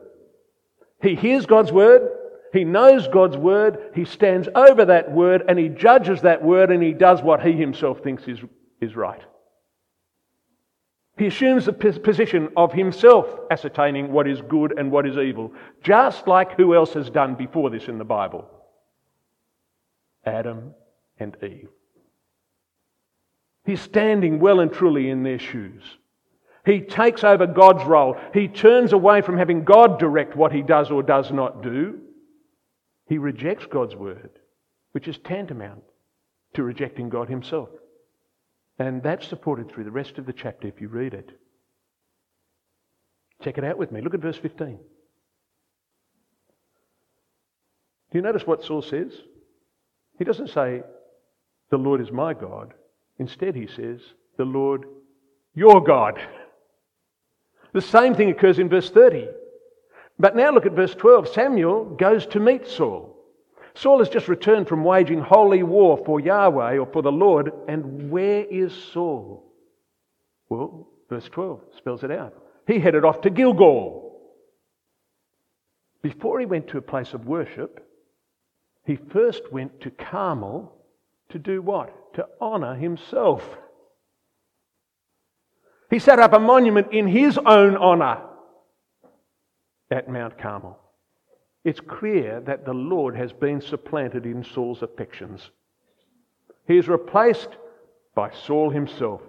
He 1.03 1.15
hears 1.15 1.47
God's 1.47 1.73
word, 1.73 2.11
he 2.53 2.65
knows 2.65 3.09
God's 3.09 3.37
word, 3.37 3.93
he 3.95 4.05
stands 4.05 4.49
over 4.55 4.85
that 4.87 5.11
word, 5.11 5.45
and 5.49 5.59
he 5.59 5.69
judges 5.69 6.23
that 6.23 6.43
word, 6.43 6.71
and 6.71 6.83
he 6.83 6.93
does 6.93 7.23
what 7.23 7.43
he 7.43 7.53
himself 7.53 8.03
thinks 8.03 8.25
is, 8.25 8.39
is 8.81 8.97
right. 8.97 9.23
He 11.17 11.27
assumes 11.27 11.67
the 11.67 11.73
position 11.73 12.49
of 12.57 12.73
himself 12.73 13.27
ascertaining 13.51 14.11
what 14.11 14.27
is 14.27 14.41
good 14.43 14.79
and 14.79 14.91
what 14.91 15.07
is 15.07 15.19
evil, 15.19 15.53
just 15.83 16.27
like 16.27 16.57
who 16.57 16.75
else 16.75 16.95
has 16.95 17.11
done 17.11 17.35
before 17.35 17.71
this 17.71 17.89
in 17.89 17.99
the 17.99 18.05
Bible 18.05 18.49
Adam 20.25 20.75
and 21.19 21.37
Eve. 21.43 21.69
He's 23.65 23.81
standing 23.81 24.41
well 24.41 24.61
and 24.61 24.73
truly 24.73 25.11
in 25.11 25.23
their 25.23 25.39
shoes. 25.39 25.83
He 26.65 26.81
takes 26.81 27.25
over 27.25 27.47
God's 27.47 27.85
role. 27.85 28.17
He 28.35 28.49
turns 28.49 28.93
away 28.93 29.23
from 29.23 29.39
having 29.39 29.65
God 29.65 29.99
direct 29.99 30.37
what 30.37 30.53
he 30.53 30.63
does 30.63 30.91
or 30.91 31.03
does 31.03 31.31
not 31.33 31.63
do. 31.63 32.01
He 33.07 33.19
rejects 33.19 33.67
God's 33.67 33.97
word, 33.97 34.31
which 34.93 35.09
is 35.09 35.19
tantamount 35.19 35.83
to 36.55 36.63
rejecting 36.63 37.09
God 37.09 37.29
himself. 37.29 37.71
And 38.79 39.03
that's 39.03 39.27
supported 39.27 39.71
through 39.71 39.85
the 39.85 39.91
rest 39.91 40.19
of 40.19 40.27
the 40.27 40.33
chapter 40.33 40.69
if 40.69 40.81
you 40.81 40.89
read 40.89 41.15
it. 41.15 41.31
Check 43.43 43.59
it 43.59 43.65
out 43.65 43.79
with 43.79 43.91
me. 43.91 44.01
Look 44.01 44.15
at 44.15 44.21
verse 44.21 44.37
15. 44.37 44.79
Do 48.11 48.19
you 48.19 48.23
notice 48.23 48.47
what 48.47 48.65
Saul 48.65 48.83
says? 48.83 49.13
He 50.19 50.25
doesn't 50.25 50.49
say, 50.49 50.83
The 51.71 51.79
Lord 51.79 52.01
is 52.01 52.11
my 52.11 52.35
God. 52.35 52.75
Instead, 53.21 53.55
he 53.55 53.67
says, 53.67 54.01
The 54.39 54.47
Lord, 54.47 54.87
your 55.55 55.85
God. 55.85 56.19
The 57.75 57.83
same 57.83 58.15
thing 58.15 58.31
occurs 58.31 58.59
in 58.59 58.71
verse 58.71 58.91
30. 58.91 59.29
But 60.19 60.35
now 60.35 60.51
look 60.51 60.65
at 60.65 60.73
verse 60.73 60.95
12. 60.95 61.29
Samuel 61.29 61.85
goes 61.85 62.27
to 62.29 62.41
meet 62.41 62.67
Saul. 62.67 63.15
Saul 63.75 63.99
has 63.99 64.09
just 64.09 64.27
returned 64.27 64.69
from 64.69 64.85
waging 64.85 65.21
holy 65.21 65.63
war 65.63 66.03
for 66.05 66.19
Yahweh 66.19 66.79
or 66.79 66.87
for 66.87 67.03
the 67.03 67.13
Lord. 67.13 67.53
And 67.69 68.11
where 68.11 68.45
is 68.45 68.73
Saul? 68.93 69.45
Well, 70.49 70.89
verse 71.11 71.29
12 71.29 71.61
spells 71.77 72.03
it 72.03 72.11
out. 72.11 72.35
He 72.67 72.79
headed 72.79 73.05
off 73.05 73.21
to 73.21 73.31
Gilgal. 73.31 74.19
Before 76.01 76.41
he 76.41 76.47
went 76.47 76.69
to 76.69 76.79
a 76.79 76.83
place 76.83 77.13
of 77.13 77.27
worship, 77.27 77.87
he 78.87 78.97
first 78.97 79.43
went 79.53 79.83
to 79.83 79.91
Carmel 79.91 80.80
to 81.31 81.39
do 81.39 81.63
what? 81.63 82.15
To 82.15 82.27
honour 82.41 82.75
himself. 82.75 83.43
He 85.91 85.99
set 85.99 86.19
up 86.19 86.33
a 86.33 86.39
monument 86.39 86.93
in 86.93 87.09
his 87.09 87.39
own 87.39 87.77
honour 87.77 88.23
at 89.91 90.09
Mount 90.09 90.39
Carmel. 90.39 90.79
It's 91.65 91.81
clear 91.81 92.41
that 92.43 92.65
the 92.65 92.73
Lord 92.73 93.17
has 93.17 93.33
been 93.33 93.61
supplanted 93.61 94.25
in 94.25 94.45
Saul's 94.45 94.83
affections. 94.83 95.51
He 96.67 96.79
is 96.79 96.89
replaced 96.89 97.49
by 98.15 98.31
Saul 98.31 98.71
himself 98.71 99.21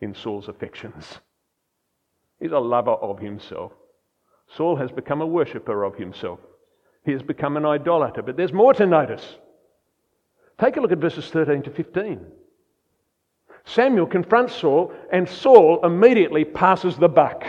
in 0.00 0.14
Saul's 0.14 0.48
affections. 0.48 1.20
He's 2.40 2.52
a 2.52 2.58
lover 2.58 2.92
of 2.92 3.18
himself. 3.18 3.72
Saul 4.56 4.76
has 4.76 4.90
become 4.90 5.20
a 5.20 5.26
worshipper 5.26 5.84
of 5.84 5.96
himself. 5.96 6.40
He 7.04 7.12
has 7.12 7.22
become 7.22 7.56
an 7.56 7.64
idolater. 7.64 8.22
But 8.22 8.36
there's 8.36 8.52
more 8.52 8.74
to 8.74 8.86
notice. 8.86 9.36
Take 10.58 10.76
a 10.76 10.80
look 10.80 10.92
at 10.92 10.98
verses 10.98 11.28
13 11.30 11.62
to 11.62 11.70
15. 11.70 12.20
Samuel 13.64 14.06
confronts 14.06 14.54
Saul, 14.54 14.92
and 15.12 15.28
Saul 15.28 15.84
immediately 15.84 16.44
passes 16.44 16.96
the 16.96 17.08
buck. 17.08 17.44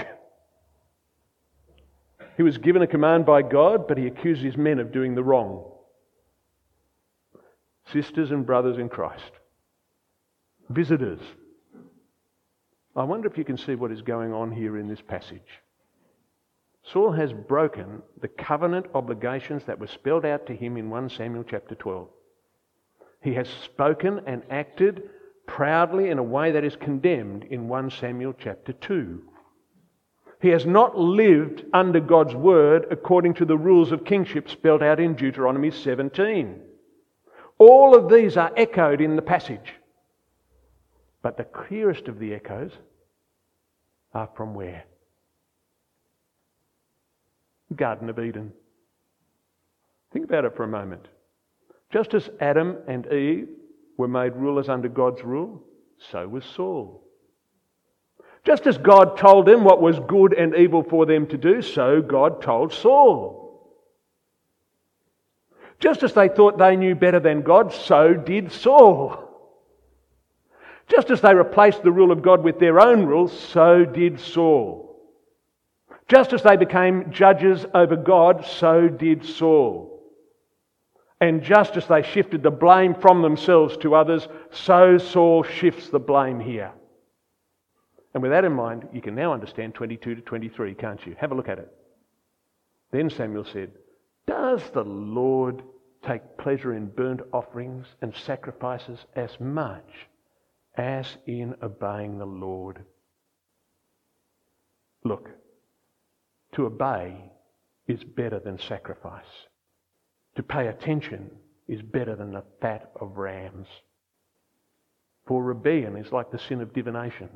He 2.37 2.43
was 2.43 2.57
given 2.57 2.81
a 2.81 2.87
command 2.87 3.25
by 3.25 3.41
God, 3.41 3.87
but 3.87 3.97
he 3.97 4.07
accused 4.07 4.41
his 4.41 4.57
men 4.57 4.79
of 4.79 4.91
doing 4.91 5.15
the 5.15 5.23
wrong. 5.23 5.71
Sisters 7.91 8.31
and 8.31 8.45
brothers 8.45 8.77
in 8.77 8.89
Christ, 8.89 9.31
visitors, 10.69 11.21
I 12.95 13.03
wonder 13.03 13.27
if 13.27 13.37
you 13.37 13.43
can 13.43 13.57
see 13.57 13.75
what 13.75 13.91
is 13.91 14.01
going 14.01 14.31
on 14.33 14.51
here 14.51 14.77
in 14.77 14.87
this 14.87 15.01
passage. 15.01 15.61
Saul 16.83 17.11
has 17.13 17.33
broken 17.33 18.01
the 18.21 18.27
covenant 18.27 18.87
obligations 18.93 19.63
that 19.65 19.79
were 19.79 19.87
spelled 19.87 20.25
out 20.25 20.45
to 20.47 20.55
him 20.55 20.77
in 20.77 20.89
1 20.89 21.09
Samuel 21.09 21.43
chapter 21.43 21.75
12. 21.75 22.07
He 23.21 23.33
has 23.33 23.49
spoken 23.63 24.21
and 24.25 24.43
acted 24.49 25.09
proudly 25.45 26.09
in 26.09 26.19
a 26.19 26.23
way 26.23 26.51
that 26.51 26.63
is 26.63 26.75
condemned 26.75 27.43
in 27.45 27.67
1 27.67 27.91
Samuel 27.91 28.33
chapter 28.37 28.73
2. 28.73 29.21
He 30.41 30.49
has 30.49 30.65
not 30.65 30.97
lived 30.97 31.65
under 31.73 31.99
God's 31.99 32.33
word 32.33 32.85
according 32.91 33.33
to 33.35 33.45
the 33.45 33.57
rules 33.57 33.91
of 33.91 34.05
kingship 34.05 34.49
spelled 34.49 34.81
out 34.81 34.99
in 34.99 35.15
Deuteronomy 35.15 35.71
17. 35.71 36.61
All 37.57 37.93
of 37.93 38.09
these 38.09 38.37
are 38.37 38.53
echoed 38.55 39.01
in 39.01 39.17
the 39.17 39.21
passage. 39.21 39.73
But 41.21 41.35
the 41.35 41.43
clearest 41.43 42.07
of 42.07 42.19
the 42.19 42.33
echoes 42.33 42.71
are 44.13 44.29
from 44.35 44.55
where? 44.55 44.85
Garden 47.75 48.09
of 48.09 48.17
Eden. 48.17 48.53
Think 50.13 50.25
about 50.25 50.45
it 50.45 50.55
for 50.55 50.63
a 50.63 50.67
moment. 50.67 51.07
Just 51.91 52.13
as 52.13 52.29
Adam 52.39 52.77
and 52.87 53.11
Eve 53.11 53.49
were 53.97 54.07
made 54.07 54.35
rulers 54.35 54.69
under 54.69 54.87
God's 54.87 55.23
rule, 55.23 55.63
so 56.11 56.27
was 56.27 56.45
Saul. 56.45 57.03
Just 58.45 58.67
as 58.67 58.77
God 58.77 59.17
told 59.17 59.45
them 59.45 59.63
what 59.63 59.81
was 59.81 59.99
good 59.99 60.33
and 60.33 60.55
evil 60.55 60.83
for 60.83 61.05
them 61.05 61.27
to 61.27 61.37
do, 61.37 61.61
so 61.61 62.01
God 62.01 62.41
told 62.41 62.73
Saul. 62.73 63.39
Just 65.79 66.03
as 66.03 66.13
they 66.13 66.29
thought 66.29 66.57
they 66.57 66.75
knew 66.75 66.95
better 66.95 67.19
than 67.19 67.41
God, 67.41 67.73
so 67.73 68.13
did 68.13 68.51
Saul. 68.51 69.25
Just 70.87 71.09
as 71.09 71.21
they 71.21 71.33
replaced 71.33 71.83
the 71.83 71.91
rule 71.91 72.11
of 72.11 72.21
God 72.21 72.43
with 72.43 72.59
their 72.59 72.79
own 72.79 73.05
rules, 73.05 73.37
so 73.37 73.85
did 73.85 74.19
Saul. 74.19 74.85
Just 76.07 76.33
as 76.33 76.41
they 76.43 76.57
became 76.57 77.11
judges 77.11 77.65
over 77.73 77.95
God, 77.95 78.45
so 78.45 78.87
did 78.89 79.25
Saul. 79.25 79.98
And 81.21 81.43
just 81.43 81.75
as 81.75 81.85
they 81.87 82.01
shifted 82.01 82.43
the 82.43 82.51
blame 82.51 82.95
from 82.95 83.21
themselves 83.21 83.75
to 83.77 83.95
others, 83.95 84.27
so 84.51 84.97
Saul 84.97 85.43
shifts 85.43 85.89
the 85.89 85.99
blame 85.99 86.39
here. 86.39 86.71
And 88.13 88.23
with 88.23 88.31
that 88.31 88.45
in 88.45 88.53
mind, 88.53 88.87
you 88.93 89.01
can 89.01 89.15
now 89.15 89.33
understand 89.33 89.75
22 89.75 90.15
to 90.15 90.21
23, 90.21 90.73
can't 90.75 91.05
you? 91.05 91.15
Have 91.19 91.31
a 91.31 91.35
look 91.35 91.49
at 91.49 91.59
it. 91.59 91.71
Then 92.91 93.09
Samuel 93.09 93.45
said, 93.45 93.71
Does 94.25 94.61
the 94.71 94.83
Lord 94.83 95.61
take 96.05 96.37
pleasure 96.37 96.73
in 96.73 96.87
burnt 96.87 97.21
offerings 97.33 97.85
and 98.01 98.15
sacrifices 98.15 98.99
as 99.15 99.37
much 99.39 100.07
as 100.75 101.17
in 101.27 101.55
obeying 101.61 102.17
the 102.17 102.25
Lord? 102.25 102.83
Look, 105.03 105.29
to 106.53 106.65
obey 106.65 107.31
is 107.87 108.03
better 108.03 108.39
than 108.39 108.57
sacrifice. 108.57 109.48
To 110.35 110.43
pay 110.43 110.67
attention 110.67 111.31
is 111.67 111.81
better 111.81 112.15
than 112.15 112.33
the 112.33 112.43
fat 112.61 112.91
of 112.99 113.17
rams. 113.17 113.67
For 115.27 115.43
rebellion 115.43 115.95
is 115.95 116.11
like 116.11 116.31
the 116.31 116.39
sin 116.39 116.61
of 116.61 116.73
divination, 116.73 117.29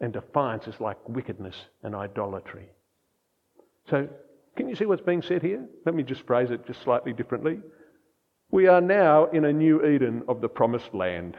and 0.00 0.12
defiance 0.12 0.66
is 0.66 0.80
like 0.80 1.08
wickedness 1.08 1.56
and 1.82 1.94
idolatry. 1.94 2.68
So, 3.88 4.08
can 4.56 4.68
you 4.68 4.76
see 4.76 4.84
what's 4.84 5.00
being 5.00 5.22
said 5.22 5.42
here? 5.42 5.66
Let 5.86 5.94
me 5.94 6.02
just 6.02 6.26
phrase 6.26 6.50
it 6.50 6.66
just 6.66 6.82
slightly 6.82 7.12
differently. 7.12 7.60
We 8.50 8.66
are 8.66 8.80
now 8.80 9.26
in 9.26 9.44
a 9.44 9.52
new 9.52 9.86
Eden 9.86 10.24
of 10.28 10.40
the 10.40 10.48
promised 10.48 10.92
land. 10.92 11.36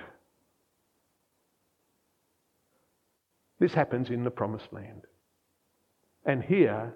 This 3.59 3.73
happens 3.73 4.09
in 4.09 4.23
the 4.23 4.31
promised 4.31 4.71
land. 4.71 5.03
And 6.25 6.41
here, 6.43 6.95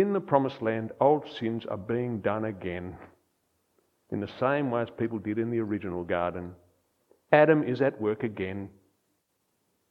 in 0.00 0.12
the 0.12 0.20
promised 0.20 0.62
land, 0.62 0.92
old 1.00 1.28
sins 1.38 1.66
are 1.66 1.76
being 1.76 2.20
done 2.20 2.44
again 2.44 2.96
in 4.10 4.20
the 4.20 4.30
same 4.40 4.70
way 4.70 4.82
as 4.82 4.88
people 4.90 5.18
did 5.18 5.38
in 5.38 5.50
the 5.50 5.60
original 5.60 6.04
garden. 6.04 6.52
Adam 7.32 7.62
is 7.62 7.80
at 7.80 8.00
work 8.00 8.22
again. 8.22 8.70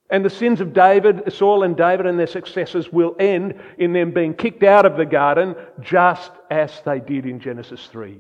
And 0.09 0.23
the 0.23 0.29
sins 0.29 0.61
of 0.61 0.73
David, 0.73 1.31
Saul 1.33 1.63
and 1.63 1.75
David 1.75 2.05
and 2.05 2.17
their 2.17 2.27
successors 2.27 2.91
will 2.91 3.15
end 3.19 3.61
in 3.77 3.93
them 3.93 4.11
being 4.11 4.33
kicked 4.33 4.63
out 4.63 4.85
of 4.85 4.97
the 4.97 5.05
garden 5.05 5.55
just 5.81 6.31
as 6.49 6.81
they 6.85 6.99
did 6.99 7.25
in 7.25 7.39
Genesis 7.39 7.85
3. 7.87 8.19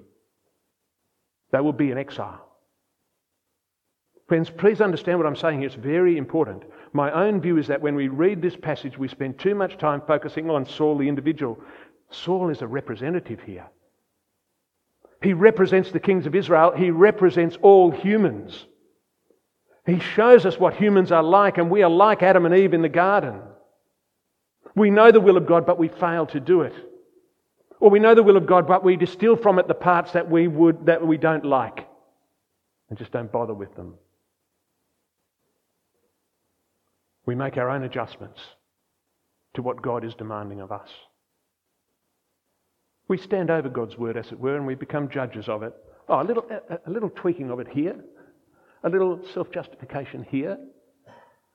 They 1.51 1.61
will 1.61 1.73
be 1.73 1.91
in 1.91 1.97
exile. 1.97 2.46
Friends, 4.27 4.49
please 4.49 4.81
understand 4.81 5.17
what 5.17 5.25
I'm 5.27 5.37
saying 5.37 5.59
here. 5.59 5.67
It's 5.67 5.75
very 5.75 6.17
important. 6.17 6.63
My 6.91 7.11
own 7.11 7.39
view 7.39 7.57
is 7.57 7.67
that 7.67 7.81
when 7.81 7.95
we 7.95 8.09
read 8.09 8.41
this 8.41 8.57
passage, 8.57 8.97
we 8.97 9.07
spend 9.07 9.39
too 9.39 9.55
much 9.55 9.77
time 9.77 10.01
focusing 10.05 10.49
on 10.49 10.65
Saul 10.65 10.97
the 10.97 11.07
individual. 11.07 11.57
Saul 12.09 12.49
is 12.49 12.61
a 12.61 12.67
representative 12.67 13.39
here. 13.41 13.65
He 15.21 15.33
represents 15.33 15.91
the 15.91 15.99
kings 15.99 16.25
of 16.25 16.35
Israel, 16.35 16.73
he 16.75 16.91
represents 16.91 17.57
all 17.61 17.89
humans. 17.89 18.65
He 19.85 19.99
shows 19.99 20.45
us 20.45 20.59
what 20.59 20.75
humans 20.75 21.13
are 21.13 21.23
like, 21.23 21.57
and 21.57 21.71
we 21.71 21.81
are 21.81 21.89
like 21.89 22.21
Adam 22.21 22.45
and 22.45 22.53
Eve 22.53 22.73
in 22.73 22.81
the 22.81 22.89
garden. 22.89 23.39
We 24.75 24.89
know 24.91 25.11
the 25.11 25.21
will 25.21 25.37
of 25.37 25.47
God, 25.47 25.65
but 25.65 25.79
we 25.79 25.87
fail 25.87 26.25
to 26.27 26.41
do 26.41 26.61
it. 26.61 26.73
Or 27.79 27.89
we 27.89 27.99
know 27.99 28.13
the 28.13 28.23
will 28.23 28.35
of 28.35 28.45
God, 28.45 28.67
but 28.67 28.83
we 28.83 28.97
distill 28.97 29.37
from 29.37 29.59
it 29.59 29.69
the 29.69 29.73
parts 29.73 30.11
that 30.11 30.29
we 30.29 30.49
would 30.49 30.87
that 30.87 31.05
we 31.05 31.15
don't 31.15 31.45
like 31.45 31.87
and 32.89 32.97
just 32.97 33.11
don't 33.11 33.31
bother 33.31 33.53
with 33.53 33.73
them. 33.75 33.93
We 37.27 37.35
make 37.35 37.57
our 37.57 37.69
own 37.69 37.83
adjustments 37.83 38.39
to 39.53 39.61
what 39.61 39.81
God 39.81 40.03
is 40.03 40.15
demanding 40.15 40.61
of 40.61 40.71
us. 40.71 40.89
We 43.09 43.17
stand 43.17 43.51
over 43.51 43.69
God's 43.69 43.97
word, 43.97 44.17
as 44.17 44.31
it 44.31 44.39
were, 44.39 44.55
and 44.55 44.65
we 44.65 44.75
become 44.75 45.09
judges 45.09 45.47
of 45.47 45.61
it. 45.61 45.73
Oh, 46.09 46.21
a 46.21 46.23
little, 46.23 46.45
a, 46.49 46.89
a 46.89 46.91
little 46.91 47.09
tweaking 47.09 47.51
of 47.51 47.59
it 47.59 47.67
here, 47.67 47.95
a 48.83 48.89
little 48.89 49.21
self 49.33 49.51
justification 49.51 50.25
here. 50.29 50.57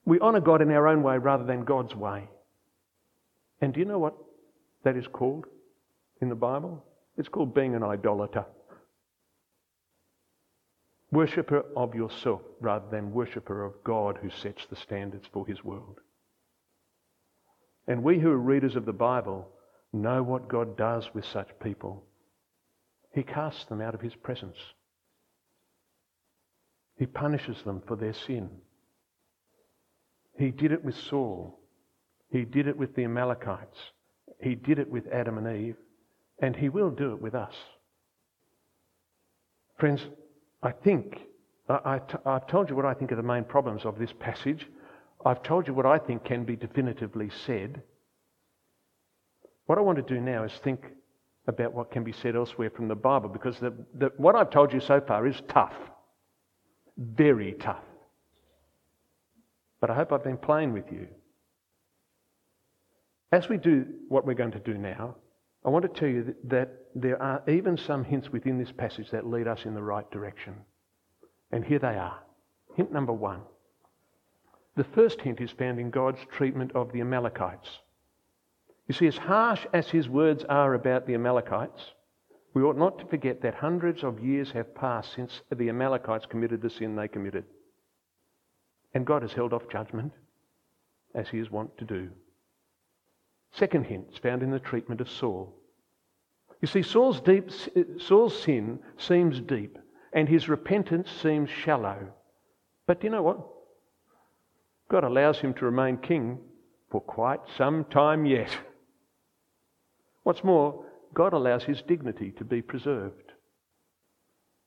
We 0.05 0.21
honour 0.21 0.41
God 0.41 0.61
in 0.61 0.71
our 0.71 0.89
own 0.89 1.03
way 1.03 1.17
rather 1.17 1.45
than 1.45 1.65
God's 1.65 1.95
way. 1.95 2.29
And 3.61 3.73
do 3.73 3.81
you 3.81 3.87
know 3.87 3.99
what 3.99 4.15
that 4.85 4.97
is 4.97 5.07
called 5.07 5.47
in 6.21 6.29
the 6.29 6.35
Bible? 6.35 6.85
It's 7.17 7.29
called 7.29 7.55
being 7.55 7.75
an 7.75 7.83
idolater 7.83 8.45
worshipper 11.13 11.63
of 11.77 11.95
yourself 11.95 12.41
rather 12.61 12.87
than 12.91 13.13
worshipper 13.13 13.65
of 13.65 13.85
God 13.85 14.19
who 14.21 14.31
sets 14.31 14.67
the 14.67 14.77
standards 14.77 15.29
for 15.33 15.47
his 15.47 15.63
world. 15.63 16.01
And 17.87 18.03
we 18.03 18.19
who 18.19 18.31
are 18.31 18.39
readers 18.39 18.75
of 18.75 18.87
the 18.87 18.93
Bible 18.93 19.49
know 19.93 20.23
what 20.23 20.49
God 20.49 20.77
does 20.77 21.09
with 21.15 21.27
such 21.27 21.49
people. 21.63 22.03
He 23.15 23.23
casts 23.23 23.67
them 23.67 23.83
out 23.83 23.95
of 23.95 24.01
his 24.01 24.15
presence. 24.15 24.57
He 26.97 27.05
punishes 27.05 27.63
them 27.63 27.83
for 27.87 27.97
their 27.97 28.15
sin. 28.15 28.49
He 30.39 30.51
did 30.51 30.73
it 30.73 30.83
with 30.83 30.97
Saul. 30.97 31.59
He 32.31 32.45
did 32.45 32.69
it 32.69 32.77
with 32.77 32.95
the 32.95 33.05
Amalekites. 33.05 33.79
He 34.41 34.55
did 34.55 34.79
it 34.79 34.91
with 34.91 35.07
Adam 35.13 35.37
and 35.37 35.57
Eve. 35.57 35.77
And 36.41 36.57
he 36.57 36.71
will 36.71 36.91
do 36.91 37.13
it 37.13 37.21
with 37.21 37.35
us. 37.35 37.55
Friends, 39.79 40.07
I 40.63 40.71
think, 40.71 41.19
I, 41.69 41.75
I, 41.85 42.01
I've 42.27 42.47
told 42.47 42.71
you 42.71 42.77
what 42.77 42.85
I 42.85 42.95
think 42.95 43.13
are 43.13 43.17
the 43.17 43.23
main 43.23 43.45
problems 43.45 43.85
of 43.85 43.99
this 43.99 44.13
passage. 44.19 44.67
I've 45.25 45.43
told 45.43 45.67
you 45.67 45.75
what 45.75 45.87
I 45.87 45.99
think 45.99 46.25
can 46.25 46.45
be 46.45 46.57
definitively 46.57 47.31
said. 47.47 47.83
What 49.67 49.79
I 49.79 49.81
want 49.81 49.97
to 49.97 50.15
do 50.15 50.21
now 50.21 50.45
is 50.45 50.53
think 50.63 50.85
about 51.47 51.73
what 51.73 51.91
can 51.91 52.05
be 52.05 52.13
said 52.13 52.37
elsewhere 52.37 52.71
from 52.71 52.89
the 52.89 52.95
Bible 52.95 53.29
because 53.29 53.59
the, 53.59 53.73
the, 53.95 54.13
what 54.17 54.37
I've 54.37 54.51
told 54.51 54.73
you 54.73 54.81
so 54.81 55.01
far 55.01 55.27
is 55.27 55.41
tough. 55.49 55.75
Very 56.97 57.55
tough. 57.55 57.83
But 59.81 59.91
I 59.91 59.95
hope 59.95 60.13
I've 60.13 60.23
been 60.23 60.37
playing 60.37 60.73
with 60.73 60.93
you. 60.93 61.09
As 63.33 63.49
we 63.49 63.57
do 63.57 63.87
what 64.09 64.27
we're 64.27 64.35
going 64.35 64.53
to 64.53 64.61
do 64.61 64.75
now, 64.75 65.17
I 65.65 65.71
want 65.71 65.83
to 65.83 66.01
tell 66.01 66.09
you 66.09 66.35
that, 66.45 66.79
there 66.95 67.23
are 67.23 67.43
even 67.49 67.79
some 67.79 68.05
hints 68.05 68.29
within 68.29 68.59
this 68.59 68.71
passage 68.71 69.11
that 69.13 69.27
lead 69.27 69.49
us 69.49 69.65
in 69.65 69.73
the 69.73 69.83
right 69.83 70.11
direction. 70.11 70.55
And 71.51 71.65
here 71.65 71.79
they 71.79 71.97
are. 71.97 72.19
Hint 72.75 72.93
number 72.93 73.15
one. 73.15 73.41
The 74.77 74.85
first 74.85 75.23
hint 75.23 75.41
is 75.41 75.51
found 75.53 75.79
in 75.79 75.91
God's 75.91 76.19
treatment 76.31 76.73
of 76.75 76.93
the 76.93 77.01
Amalekites. 77.01 77.69
You 78.89 78.95
see, 78.95 79.07
as 79.07 79.17
harsh 79.17 79.65
as 79.73 79.89
his 79.89 80.07
words 80.07 80.45
are 80.45 80.75
about 80.75 81.07
the 81.07 81.15
Amalekites, 81.15 81.93
we 82.53 82.63
ought 82.63 82.77
not 82.77 82.99
to 82.99 83.07
forget 83.07 83.41
that 83.41 83.55
hundreds 83.55 84.05
of 84.05 84.23
years 84.23 84.51
have 84.51 84.75
passed 84.75 85.15
since 85.15 85.41
the 85.57 85.71
Amalekites 85.71 86.27
committed 86.27 86.61
the 86.61 86.69
sin 86.69 86.95
they 86.95 87.09
committed. 87.09 87.45
And 88.93 89.07
God 89.07 89.23
has 89.23 89.33
held 89.33 89.55
off 89.55 89.63
judgment, 89.71 90.13
as 91.15 91.29
he 91.29 91.39
is 91.39 91.51
wont 91.51 91.77
to 91.79 91.85
do. 91.85 92.11
Second 93.53 93.85
hint 93.85 94.07
is 94.13 94.19
found 94.19 94.43
in 94.43 94.51
the 94.51 94.59
treatment 94.59 95.01
of 95.01 95.11
Saul. 95.11 95.55
You 96.61 96.69
see, 96.69 96.83
Saul's, 96.83 97.21
deep, 97.21 97.51
Saul's 97.99 98.41
sin 98.41 98.79
seems 98.97 99.41
deep, 99.41 99.79
and 100.13 100.29
his 100.29 100.49
repentance 100.49 101.11
seems 101.11 101.51
shallow. 101.51 102.09
But 102.87 103.01
do 103.01 103.07
you 103.07 103.11
know 103.11 103.23
what? 103.23 103.47
God 104.89 105.05
allows 105.05 105.39
him 105.39 105.55
to 105.55 105.65
remain 105.65 105.97
king 105.99 106.39
for 106.91 107.01
quite 107.01 107.41
some 107.57 107.85
time 107.87 108.25
yet. 108.27 108.57
What's 110.23 110.45
more, 110.45 110.85
God 111.15 111.33
allows 111.33 111.65
his 111.65 111.83
dignity 111.83 112.31
to 112.39 112.45
be 112.45 112.63
preserved. 112.63 113.33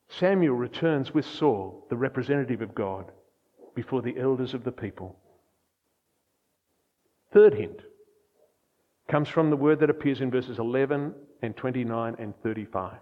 Samuel 0.08 0.54
returns 0.54 1.12
with 1.12 1.24
Saul, 1.24 1.86
the 1.90 1.96
representative 1.96 2.60
of 2.60 2.74
God, 2.74 3.10
before 3.74 4.02
the 4.02 4.18
elders 4.18 4.54
of 4.54 4.64
the 4.64 4.72
people. 4.72 5.18
Third 7.32 7.54
hint 7.54 7.80
comes 9.08 9.28
from 9.28 9.50
the 9.50 9.56
word 9.56 9.80
that 9.80 9.90
appears 9.90 10.20
in 10.20 10.30
verses 10.30 10.58
11 10.58 11.14
and 11.42 11.56
29 11.56 12.16
and 12.18 12.34
35. 12.42 12.98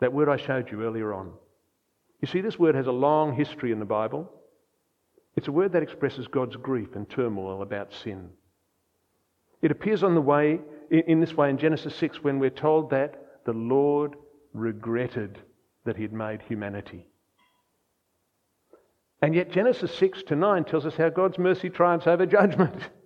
That 0.00 0.12
word 0.12 0.28
I 0.28 0.36
showed 0.36 0.70
you 0.70 0.82
earlier 0.82 1.14
on. 1.14 1.32
You 2.20 2.28
see, 2.28 2.40
this 2.40 2.58
word 2.58 2.74
has 2.74 2.86
a 2.86 2.92
long 2.92 3.34
history 3.34 3.72
in 3.72 3.78
the 3.78 3.84
Bible. 3.84 4.30
It's 5.36 5.48
a 5.48 5.52
word 5.52 5.72
that 5.72 5.82
expresses 5.82 6.26
God's 6.26 6.56
grief 6.56 6.96
and 6.96 7.08
turmoil 7.08 7.62
about 7.62 7.92
sin. 7.92 8.30
It 9.62 9.70
appears 9.70 10.02
on 10.02 10.14
the 10.14 10.20
way 10.20 10.60
in 10.90 11.20
this 11.20 11.34
way 11.34 11.50
in 11.50 11.58
Genesis 11.58 11.94
6 11.96 12.22
when 12.22 12.38
we're 12.38 12.50
told 12.50 12.90
that 12.90 13.42
the 13.44 13.52
Lord 13.52 14.16
regretted 14.52 15.38
that 15.84 15.96
he 15.96 16.02
had 16.02 16.12
made 16.12 16.42
humanity. 16.42 17.06
And 19.22 19.34
yet 19.34 19.50
Genesis 19.50 19.94
6 19.94 20.24
to 20.24 20.36
9 20.36 20.64
tells 20.64 20.84
us 20.84 20.96
how 20.96 21.08
God's 21.08 21.38
mercy 21.38 21.70
triumphs 21.70 22.06
over 22.06 22.26
judgment. 22.26 22.90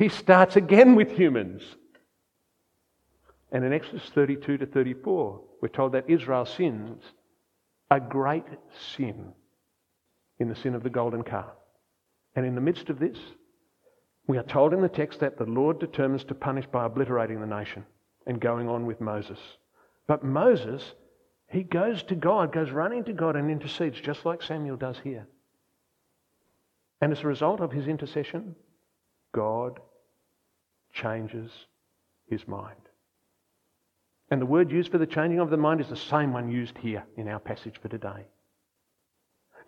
He 0.00 0.08
starts 0.08 0.56
again 0.56 0.94
with 0.94 1.12
humans. 1.12 1.62
And 3.52 3.66
in 3.66 3.74
Exodus 3.74 4.08
32 4.14 4.56
to 4.56 4.64
34, 4.64 5.40
we're 5.60 5.68
told 5.68 5.92
that 5.92 6.08
Israel 6.08 6.46
sins 6.46 7.02
a 7.90 8.00
great 8.00 8.46
sin 8.94 9.34
in 10.38 10.48
the 10.48 10.54
sin 10.54 10.74
of 10.74 10.82
the 10.82 10.88
golden 10.88 11.22
calf. 11.22 11.52
And 12.34 12.46
in 12.46 12.54
the 12.54 12.62
midst 12.62 12.88
of 12.88 12.98
this, 12.98 13.18
we 14.26 14.38
are 14.38 14.42
told 14.42 14.72
in 14.72 14.80
the 14.80 14.88
text 14.88 15.20
that 15.20 15.36
the 15.36 15.44
Lord 15.44 15.78
determines 15.78 16.24
to 16.24 16.34
punish 16.34 16.64
by 16.64 16.86
obliterating 16.86 17.38
the 17.38 17.46
nation 17.46 17.84
and 18.26 18.40
going 18.40 18.70
on 18.70 18.86
with 18.86 19.02
Moses. 19.02 19.38
But 20.06 20.24
Moses, 20.24 20.94
he 21.46 21.62
goes 21.62 22.02
to 22.04 22.14
God, 22.14 22.54
goes 22.54 22.70
running 22.70 23.04
to 23.04 23.12
God 23.12 23.36
and 23.36 23.50
intercedes, 23.50 24.00
just 24.00 24.24
like 24.24 24.40
Samuel 24.40 24.78
does 24.78 24.96
here. 25.04 25.26
And 27.02 27.12
as 27.12 27.20
a 27.20 27.26
result 27.26 27.60
of 27.60 27.70
his 27.70 27.86
intercession, 27.86 28.56
God 29.32 29.78
changes 30.92 31.50
his 32.28 32.46
mind. 32.46 32.76
And 34.30 34.40
the 34.40 34.46
word 34.46 34.70
used 34.70 34.90
for 34.90 34.98
the 34.98 35.06
changing 35.06 35.40
of 35.40 35.50
the 35.50 35.56
mind 35.56 35.80
is 35.80 35.88
the 35.88 35.96
same 35.96 36.32
one 36.32 36.50
used 36.50 36.78
here 36.78 37.04
in 37.16 37.28
our 37.28 37.40
passage 37.40 37.80
for 37.80 37.88
today. 37.88 38.26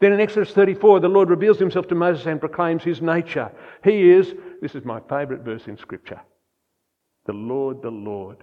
Then 0.01 0.13
in 0.13 0.21
Exodus 0.21 0.53
34, 0.53 1.01
the 1.01 1.09
Lord 1.09 1.31
reveals 1.31 1.59
himself 1.59 1.87
to 1.89 1.95
Moses 1.95 2.27
and 2.27 2.41
proclaims 2.41 2.83
his 2.83 3.01
nature. 3.01 3.51
He 3.85 4.11
is, 4.11 4.35
this 4.61 4.75
is 4.75 4.85
my 4.85 5.01
favourite 5.09 5.43
verse 5.43 5.67
in 5.67 5.77
Scripture, 5.77 6.21
the 7.27 7.33
Lord, 7.33 7.83
the 7.83 7.91
Lord, 7.91 8.39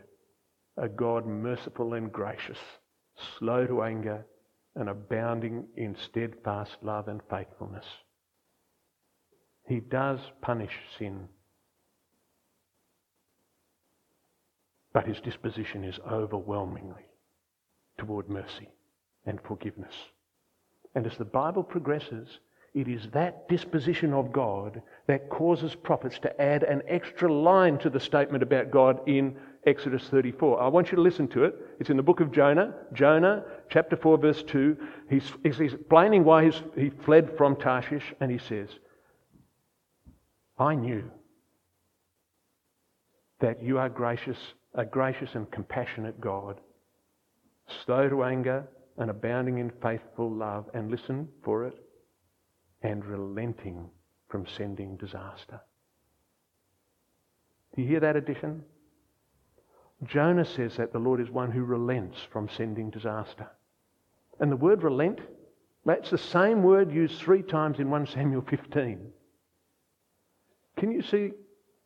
a 0.78 0.88
God 0.88 1.26
merciful 1.26 1.96
and 1.96 2.12
gracious, 2.12 2.58
slow 3.38 3.66
to 3.66 3.84
anger, 3.84 4.26
and 4.76 4.88
abounding 4.88 5.66
in 5.76 5.96
steadfast 5.98 6.78
love 6.82 7.10
and 7.10 7.22
faithfulness. 7.30 7.86
He 9.68 9.82
does 9.82 10.20
punish 10.42 10.74
sin, 10.98 11.28
but 14.94 15.06
his 15.06 15.20
disposition 15.22 15.84
is 15.84 16.00
overwhelmingly 16.10 17.06
toward 17.98 18.30
mercy 18.30 18.70
and 19.26 19.40
forgiveness. 19.42 19.94
And 20.96 21.06
as 21.06 21.18
the 21.18 21.26
Bible 21.26 21.64
progresses, 21.64 22.40
it 22.74 22.88
is 22.88 23.08
that 23.14 23.48
disposition 23.50 24.14
of 24.14 24.32
God 24.32 24.82
that 25.08 25.30
causes 25.30 25.76
prophets 25.76 26.20
to 26.20 26.42
add 26.42 26.64
an 26.64 26.82
extra 26.88 27.32
line 27.32 27.78
to 27.80 27.90
the 27.90 28.00
statement 28.00 28.44
about 28.44 28.72
God 28.72 29.02
in 29.08 29.36
Exodus 29.66 30.04
34. 30.10 30.62
I 30.62 30.68
want 30.68 30.92
you 30.92 30.96
to 30.96 31.02
listen 31.02 31.28
to 31.30 31.44
it. 31.44 31.56
It's 31.80 31.90
in 31.90 31.98
the 31.98 32.04
book 32.04 32.22
of 32.22 32.32
Jonah. 32.32 32.74
Jonah, 32.94 33.44
chapter 33.70 33.98
4, 33.98 34.18
verse 34.18 34.44
2. 34.44 34.78
He's, 35.10 35.32
he's 35.44 35.60
explaining 35.60 36.24
why 36.24 36.52
he 36.76 36.90
fled 36.90 37.36
from 37.38 37.56
Tarshish, 37.56 38.14
and 38.20 38.32
he 38.32 38.38
says, 38.38 38.70
I 40.58 40.76
knew 40.76 41.10
that 43.40 43.64
you 43.64 43.78
are 43.80 43.90
gracious, 43.90 44.38
a 44.76 44.86
gracious 44.86 45.30
and 45.34 45.50
compassionate 45.52 46.20
God, 46.22 46.60
slow 47.86 48.10
to 48.10 48.24
anger, 48.24 48.68
and 48.98 49.10
abounding 49.10 49.58
in 49.60 49.72
faithful 49.82 50.30
love, 50.30 50.70
and 50.74 50.92
listen 50.92 51.28
for 51.44 51.66
it, 51.66 51.76
and 52.82 53.04
relenting 53.06 53.90
from 54.28 54.46
sending 54.58 54.96
disaster. 54.98 55.62
Do 57.76 57.82
you 57.82 57.88
hear 57.88 58.00
that 58.02 58.16
addition? 58.16 58.64
Jonah 60.06 60.46
says 60.46 60.78
that 60.78 60.94
the 60.94 61.00
Lord 61.00 61.20
is 61.20 61.30
one 61.30 61.52
who 61.52 61.64
relents 61.64 62.18
from 62.32 62.50
sending 62.50 62.90
disaster. 62.90 63.48
And 64.40 64.52
the 64.52 64.56
word 64.56 64.84
relent, 64.84 65.20
that's 65.86 66.10
the 66.10 66.18
same 66.18 66.64
word 66.64 66.92
used 66.92 67.20
three 67.20 67.42
times 67.42 67.80
in 67.80 67.90
1 67.90 68.08
Samuel 68.08 68.46
15. 68.50 69.12
Can 70.78 70.92
you 70.92 71.02
see, 71.02 71.32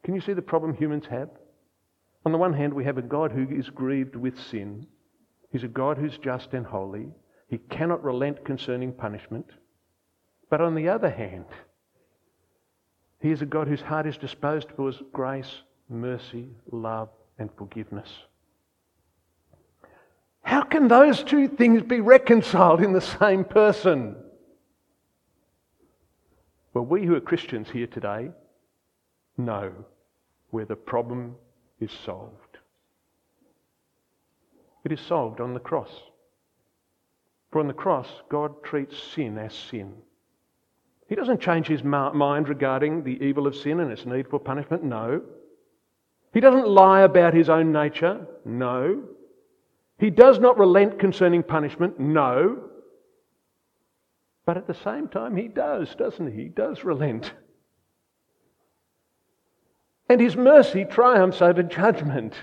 can 0.03 0.13
you 0.13 0.21
see 0.21 0.33
the 0.33 0.41
problem 0.41 0.75
humans 0.75 1.05
have? 1.09 1.29
On 2.25 2.31
the 2.31 2.37
one 2.37 2.53
hand, 2.53 2.73
we 2.73 2.85
have 2.85 2.97
a 2.97 3.01
God 3.01 3.31
who 3.31 3.47
is 3.49 3.69
grieved 3.69 4.15
with 4.15 4.39
sin 4.39 4.87
He's 5.53 5.63
a 5.63 5.67
God 5.67 5.99
who's 5.99 6.17
just 6.17 6.53
and 6.53 6.65
holy. 6.65 7.13
He 7.47 7.59
cannot 7.59 8.03
relent 8.03 8.43
concerning 8.43 8.91
punishment. 8.91 9.45
But 10.49 10.61
on 10.61 10.73
the 10.73 10.89
other 10.89 11.11
hand, 11.11 11.45
He 13.21 13.29
is 13.29 13.43
a 13.43 13.45
God 13.45 13.67
whose 13.67 13.81
heart 13.81 14.07
is 14.07 14.17
disposed 14.17 14.69
towards 14.69 15.01
grace, 15.13 15.61
mercy, 15.89 16.49
love, 16.71 17.09
and 17.37 17.51
forgiveness. 17.55 18.09
How 20.41 20.63
can 20.63 20.87
those 20.87 21.23
two 21.23 21.47
things 21.47 21.83
be 21.83 22.01
reconciled 22.01 22.81
in 22.81 22.91
the 22.91 22.99
same 22.99 23.45
person? 23.45 24.15
Well, 26.73 26.85
we 26.85 27.05
who 27.05 27.13
are 27.13 27.21
Christians 27.21 27.69
here 27.69 27.87
today 27.87 28.31
know 29.37 29.71
where 30.49 30.65
the 30.65 30.75
problem 30.75 31.35
is 31.83 31.91
solved. 32.05 32.57
It 34.83 34.91
is 34.91 34.99
solved 35.01 35.39
on 35.39 35.53
the 35.53 35.59
cross. 35.59 35.91
For 37.51 37.59
on 37.59 37.67
the 37.67 37.73
cross, 37.73 38.07
God 38.29 38.63
treats 38.63 38.97
sin 39.13 39.37
as 39.37 39.53
sin. 39.53 39.93
He 41.07 41.15
doesn't 41.15 41.41
change 41.41 41.67
his 41.67 41.83
mind 41.83 42.49
regarding 42.49 43.03
the 43.03 43.23
evil 43.23 43.45
of 43.45 43.55
sin 43.55 43.79
and 43.79 43.91
its 43.91 44.05
need 44.05 44.27
for 44.27 44.39
punishment. 44.39 44.83
No. 44.83 45.21
He 46.33 46.39
doesn't 46.39 46.67
lie 46.67 47.01
about 47.01 47.33
his 47.33 47.49
own 47.49 47.71
nature. 47.71 48.25
No. 48.45 49.03
He 49.99 50.09
does 50.09 50.39
not 50.39 50.57
relent 50.57 50.99
concerning 50.99 51.43
punishment, 51.43 51.99
no. 51.99 52.69
But 54.45 54.57
at 54.57 54.67
the 54.67 54.73
same 54.73 55.07
time, 55.07 55.37
he 55.37 55.47
does, 55.47 55.93
doesn't 55.95 56.31
he? 56.31 56.43
He 56.43 56.49
does 56.49 56.83
relent. 56.83 57.33
And 60.13 60.21
his 60.21 60.35
mercy 60.35 60.85
triumphs 60.85 61.41
over 61.41 61.63
judgment. 61.63 62.35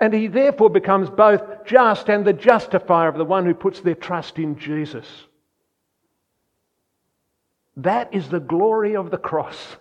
And 0.00 0.14
he 0.14 0.28
therefore 0.28 0.70
becomes 0.70 1.10
both 1.10 1.66
just 1.66 2.08
and 2.08 2.24
the 2.24 2.32
justifier 2.32 3.06
of 3.06 3.18
the 3.18 3.24
one 3.26 3.44
who 3.44 3.52
puts 3.52 3.80
their 3.80 3.94
trust 3.94 4.38
in 4.38 4.58
Jesus. 4.58 5.06
That 7.76 8.14
is 8.14 8.30
the 8.30 8.40
glory 8.40 8.96
of 8.96 9.10
the 9.10 9.18
cross. 9.18 9.76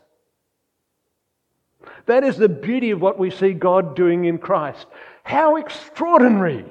That 2.05 2.25
is 2.25 2.35
the 2.35 2.49
beauty 2.49 2.91
of 2.91 2.99
what 2.99 3.17
we 3.17 3.31
see 3.31 3.53
God 3.53 3.95
doing 3.95 4.25
in 4.25 4.37
Christ. 4.37 4.87
How 5.23 5.55
extraordinary! 5.55 6.65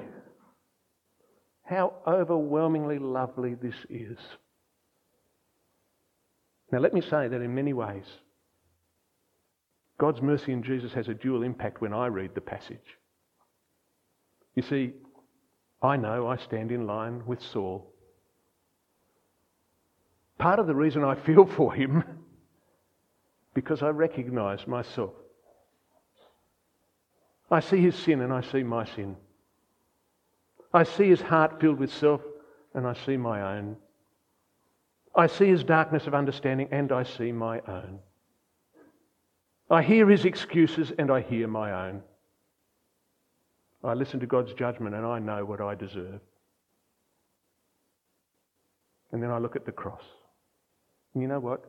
How 1.63 1.93
overwhelmingly 2.05 2.99
lovely 2.99 3.55
this 3.55 3.77
is. 3.89 4.19
Now, 6.71 6.77
let 6.77 6.93
me 6.93 7.01
say 7.01 7.27
that 7.27 7.41
in 7.41 7.55
many 7.55 7.73
ways, 7.73 8.05
God's 9.97 10.21
mercy 10.21 10.51
in 10.51 10.61
Jesus 10.61 10.93
has 10.93 11.07
a 11.07 11.13
dual 11.13 11.43
impact 11.43 11.81
when 11.81 11.93
I 11.93 12.07
read 12.07 12.35
the 12.35 12.41
passage. 12.41 12.97
You 14.55 14.61
see, 14.61 14.93
I 15.81 15.97
know 15.97 16.27
I 16.27 16.37
stand 16.37 16.71
in 16.71 16.87
line 16.87 17.23
with 17.25 17.41
Saul. 17.41 17.91
Part 20.37 20.59
of 20.59 20.67
the 20.67 20.75
reason 20.75 21.03
I 21.03 21.15
feel 21.15 21.45
for 21.57 21.73
him, 21.73 22.03
because 23.53 23.81
I 23.81 23.89
recognise 23.89 24.67
myself. 24.67 25.13
I 27.49 27.59
see 27.59 27.81
his 27.81 27.95
sin 27.95 28.21
and 28.21 28.33
I 28.33 28.41
see 28.41 28.63
my 28.63 28.85
sin. 28.85 29.15
I 30.73 30.83
see 30.83 31.07
his 31.07 31.21
heart 31.21 31.61
filled 31.61 31.79
with 31.79 31.93
self 31.93 32.21
and 32.73 32.85
I 32.85 32.93
see 33.05 33.15
my 33.15 33.57
own. 33.57 33.77
I 35.15 35.27
see 35.27 35.47
his 35.47 35.63
darkness 35.63 36.07
of 36.07 36.13
understanding 36.13 36.67
and 36.71 36.91
I 36.91 37.03
see 37.03 37.31
my 37.31 37.61
own. 37.67 37.99
I 39.69 39.81
hear 39.81 40.07
his 40.09 40.25
excuses 40.25 40.91
and 40.97 41.09
I 41.11 41.21
hear 41.21 41.47
my 41.47 41.87
own. 41.87 42.03
I 43.83 43.93
listen 43.93 44.19
to 44.19 44.27
God's 44.27 44.53
judgment 44.53 44.95
and 44.95 45.05
I 45.05 45.19
know 45.19 45.45
what 45.45 45.61
I 45.61 45.75
deserve. 45.75 46.19
And 49.11 49.21
then 49.21 49.31
I 49.31 49.37
look 49.37 49.55
at 49.55 49.65
the 49.65 49.71
cross. 49.71 50.03
And 51.13 51.21
you 51.21 51.29
know 51.29 51.39
what? 51.39 51.63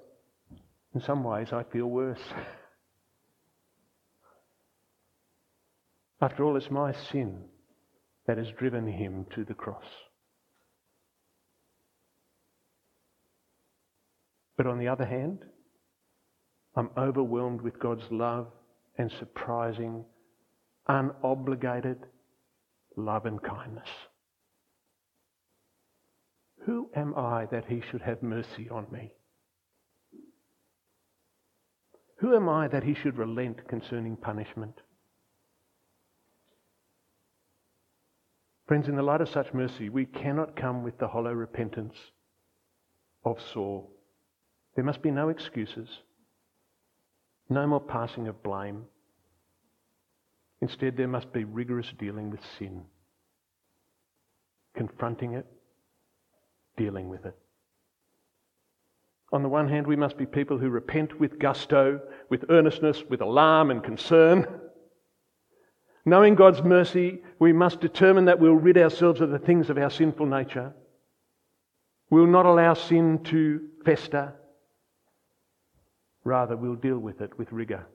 In 0.94 1.00
some 1.00 1.22
ways, 1.24 1.52
I 1.52 1.62
feel 1.62 1.87
worse. 1.87 2.20
After 6.20 6.44
all, 6.44 6.56
it's 6.56 6.70
my 6.70 6.92
sin 7.11 7.44
that 8.26 8.38
has 8.38 8.50
driven 8.59 8.87
him 8.87 9.26
to 9.35 9.44
the 9.44 9.54
cross. 9.54 9.85
But 14.56 14.66
on 14.66 14.78
the 14.78 14.88
other 14.88 15.04
hand, 15.04 15.44
I'm 16.77 16.91
overwhelmed 16.97 17.62
with 17.62 17.79
God's 17.79 18.05
love 18.11 18.49
and 18.99 19.11
surprising, 19.11 20.05
unobligated 20.89 21.99
love 22.97 23.25
and 23.27 23.43
kindness. 23.43 23.89
Who 26.67 26.91
am 26.95 27.15
I 27.17 27.47
that 27.47 27.65
he 27.67 27.81
should 27.91 28.03
have 28.03 28.23
mercy 28.23 28.69
on 28.69 28.87
me? 28.93 29.12
Who 32.19 32.35
am 32.35 32.49
I 32.49 32.69
that 32.69 32.85
he 32.85 32.95
should 32.95 33.17
relent 33.17 33.69
concerning 33.69 34.17
punishment? 34.17 34.81
Friends, 38.67 38.89
in 38.89 38.97
the 38.97 39.03
light 39.03 39.21
of 39.21 39.29
such 39.29 39.55
mercy, 39.55 39.89
we 39.89 40.07
cannot 40.07 40.57
come 40.57 40.83
with 40.83 40.99
the 40.99 41.09
hollow 41.09 41.33
repentance 41.33 41.95
of 43.25 43.39
Saul. 43.53 43.93
There 44.75 44.85
must 44.85 45.03
be 45.03 45.11
no 45.11 45.29
excuses, 45.29 45.89
no 47.48 47.66
more 47.66 47.80
passing 47.80 48.28
of 48.28 48.42
blame. 48.42 48.85
Instead, 50.61 50.96
there 50.96 51.09
must 51.09 51.32
be 51.32 51.44
rigorous 51.44 51.92
dealing 51.98 52.30
with 52.30 52.40
sin, 52.59 52.82
confronting 54.74 55.35
it, 55.35 55.46
dealing 56.76 57.09
with 57.09 57.24
it. 57.26 57.37
On 59.32 59.42
the 59.42 59.48
one 59.48 59.68
hand, 59.68 59.87
we 59.87 59.96
must 59.96 60.16
be 60.16 60.24
people 60.24 60.56
who 60.56 60.70
repent 60.70 61.18
with 61.18 61.38
gusto, 61.38 62.00
with 62.30 62.44
earnestness, 62.48 63.02
with 63.09 63.20
alarm 63.20 63.70
and 63.70 63.82
concern. 63.82 64.46
Knowing 66.04 66.37
God's 66.37 66.62
mercy, 66.62 67.18
we 67.40 67.52
must 67.52 67.80
determine 67.80 68.26
that 68.26 68.38
we'll 68.38 68.54
rid 68.54 68.78
ourselves 68.78 69.20
of 69.20 69.30
the 69.30 69.38
things 69.38 69.68
of 69.68 69.78
our 69.78 69.90
sinful 69.90 70.26
nature. 70.26 70.72
We'll 72.09 72.26
not 72.26 72.46
allow 72.46 72.74
sin 72.74 73.24
to 73.24 73.61
fester. 73.85 74.35
Rather, 76.27 76.57
we'll 76.57 76.75
deal 76.75 76.99
with 76.99 77.21
it 77.21 77.39
with 77.39 77.53
rigour. 77.53 77.87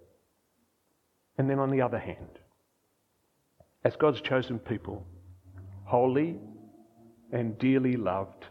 And 1.37 1.49
then 1.49 1.59
on 1.59 1.69
the 1.69 1.81
other 1.81 1.99
hand, 1.99 2.39
as 3.83 3.97
God's 3.97 4.21
chosen 4.21 4.57
people, 4.57 5.05
holy 5.83 6.39
and 7.33 7.59
dearly 7.59 7.97
loved, 7.97 8.45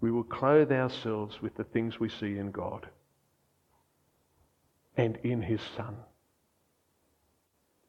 we 0.00 0.12
will 0.12 0.22
clothe 0.22 0.70
ourselves 0.70 1.42
with 1.42 1.56
the 1.56 1.64
things 1.64 1.98
we 1.98 2.08
see 2.08 2.38
in 2.38 2.52
God 2.52 2.86
and 4.96 5.16
in 5.24 5.42
His 5.42 5.62
Son. 5.76 5.96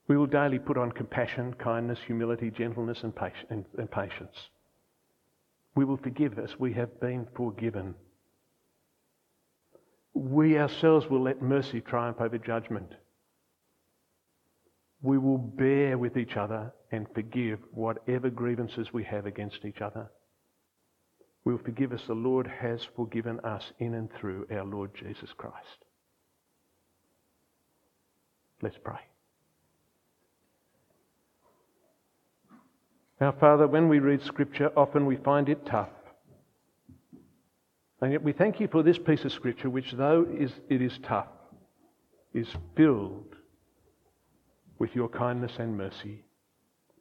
We 0.07 0.17
will 0.17 0.25
daily 0.25 0.57
put 0.57 0.79
on 0.79 0.91
compassion, 0.91 1.53
kindness, 1.53 1.99
humility, 2.07 2.49
gentleness, 2.49 3.03
and, 3.03 3.15
patience. 3.91 4.49
We 5.75 5.85
will 5.85 5.97
forgive 5.97 6.39
as 6.39 6.57
we 6.57 6.73
have 6.73 6.99
been 6.99 7.27
forgiven. 7.35 7.93
We 10.13 10.57
ourselves 10.57 11.07
will 11.09 11.23
let 11.23 11.41
mercy 11.41 11.81
triumph 11.81 12.19
over 12.19 12.37
judgment. 12.37 12.93
We 15.01 15.17
will 15.17 15.37
bear 15.37 15.97
with 15.97 16.17
each 16.17 16.35
other 16.35 16.73
and 16.91 17.07
forgive 17.13 17.59
whatever 17.71 18.29
grievances 18.29 18.91
we 18.91 19.03
have 19.05 19.25
against 19.25 19.63
each 19.63 19.81
other. 19.81 20.09
We 21.45 21.53
will 21.53 21.63
forgive 21.63 21.93
as 21.93 22.01
the 22.05 22.13
Lord 22.13 22.47
has 22.47 22.81
forgiven 22.95 23.39
us 23.41 23.63
in 23.79 23.93
and 23.93 24.09
through 24.19 24.47
our 24.51 24.65
Lord 24.65 24.91
Jesus 24.93 25.29
Christ. 25.37 25.85
Let's 28.61 28.77
pray. 28.83 28.99
Our 33.21 33.33
Father, 33.33 33.67
when 33.67 33.89
we 33.89 33.99
read 33.99 34.21
Scripture, 34.23 34.71
often 34.77 35.05
we 35.05 35.17
find 35.17 35.49
it 35.49 35.65
tough. 35.65 35.89
And 38.01 38.11
yet 38.11 38.23
we 38.23 38.31
thank 38.31 38.59
you 38.59 38.67
for 38.67 38.81
this 38.81 38.97
piece 38.97 39.25
of 39.25 39.33
Scripture, 39.33 39.69
which, 39.69 39.91
though 39.91 40.25
is, 40.37 40.51
it 40.69 40.81
is 40.81 40.97
tough, 41.03 41.27
is 42.33 42.47
filled 42.75 43.35
with 44.77 44.95
your 44.95 45.09
kindness 45.09 45.53
and 45.59 45.77
mercy. 45.77 46.23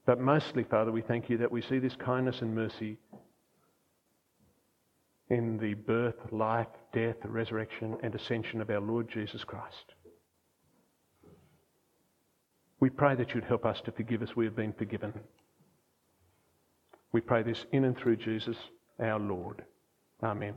But 0.07 0.21
mostly, 0.21 0.65
Father, 0.65 0.91
we 0.91 1.03
thank 1.03 1.31
you 1.31 1.39
that 1.39 1.53
we 1.53 1.63
see 1.63 1.79
this 1.79 1.95
kindness 1.95 2.41
and 2.41 2.55
mercy 2.55 2.99
in 5.31 5.59
the 5.59 5.75
birth, 5.75 6.17
life, 6.33 6.67
death, 6.93 7.17
resurrection, 7.25 7.97
and 8.03 8.15
ascension 8.15 8.61
of 8.61 8.71
our 8.71 8.81
Lord 8.81 9.09
Jesus 9.09 9.45
Christ. 9.45 9.95
We 12.81 12.91
pray 12.91 13.15
that 13.17 13.35
you'd 13.35 13.45
help 13.45 13.67
us 13.67 13.81
to 13.85 13.93
forgive 13.93 14.23
as 14.23 14.35
we 14.35 14.45
have 14.47 14.57
been 14.57 14.73
forgiven. 14.73 15.13
We 17.13 17.21
pray 17.21 17.43
this 17.43 17.67
in 17.73 17.85
and 17.85 17.97
through 17.97 18.17
Jesus, 18.17 18.57
our 19.01 19.19
Lord. 19.19 19.65
Amen. 20.23 20.55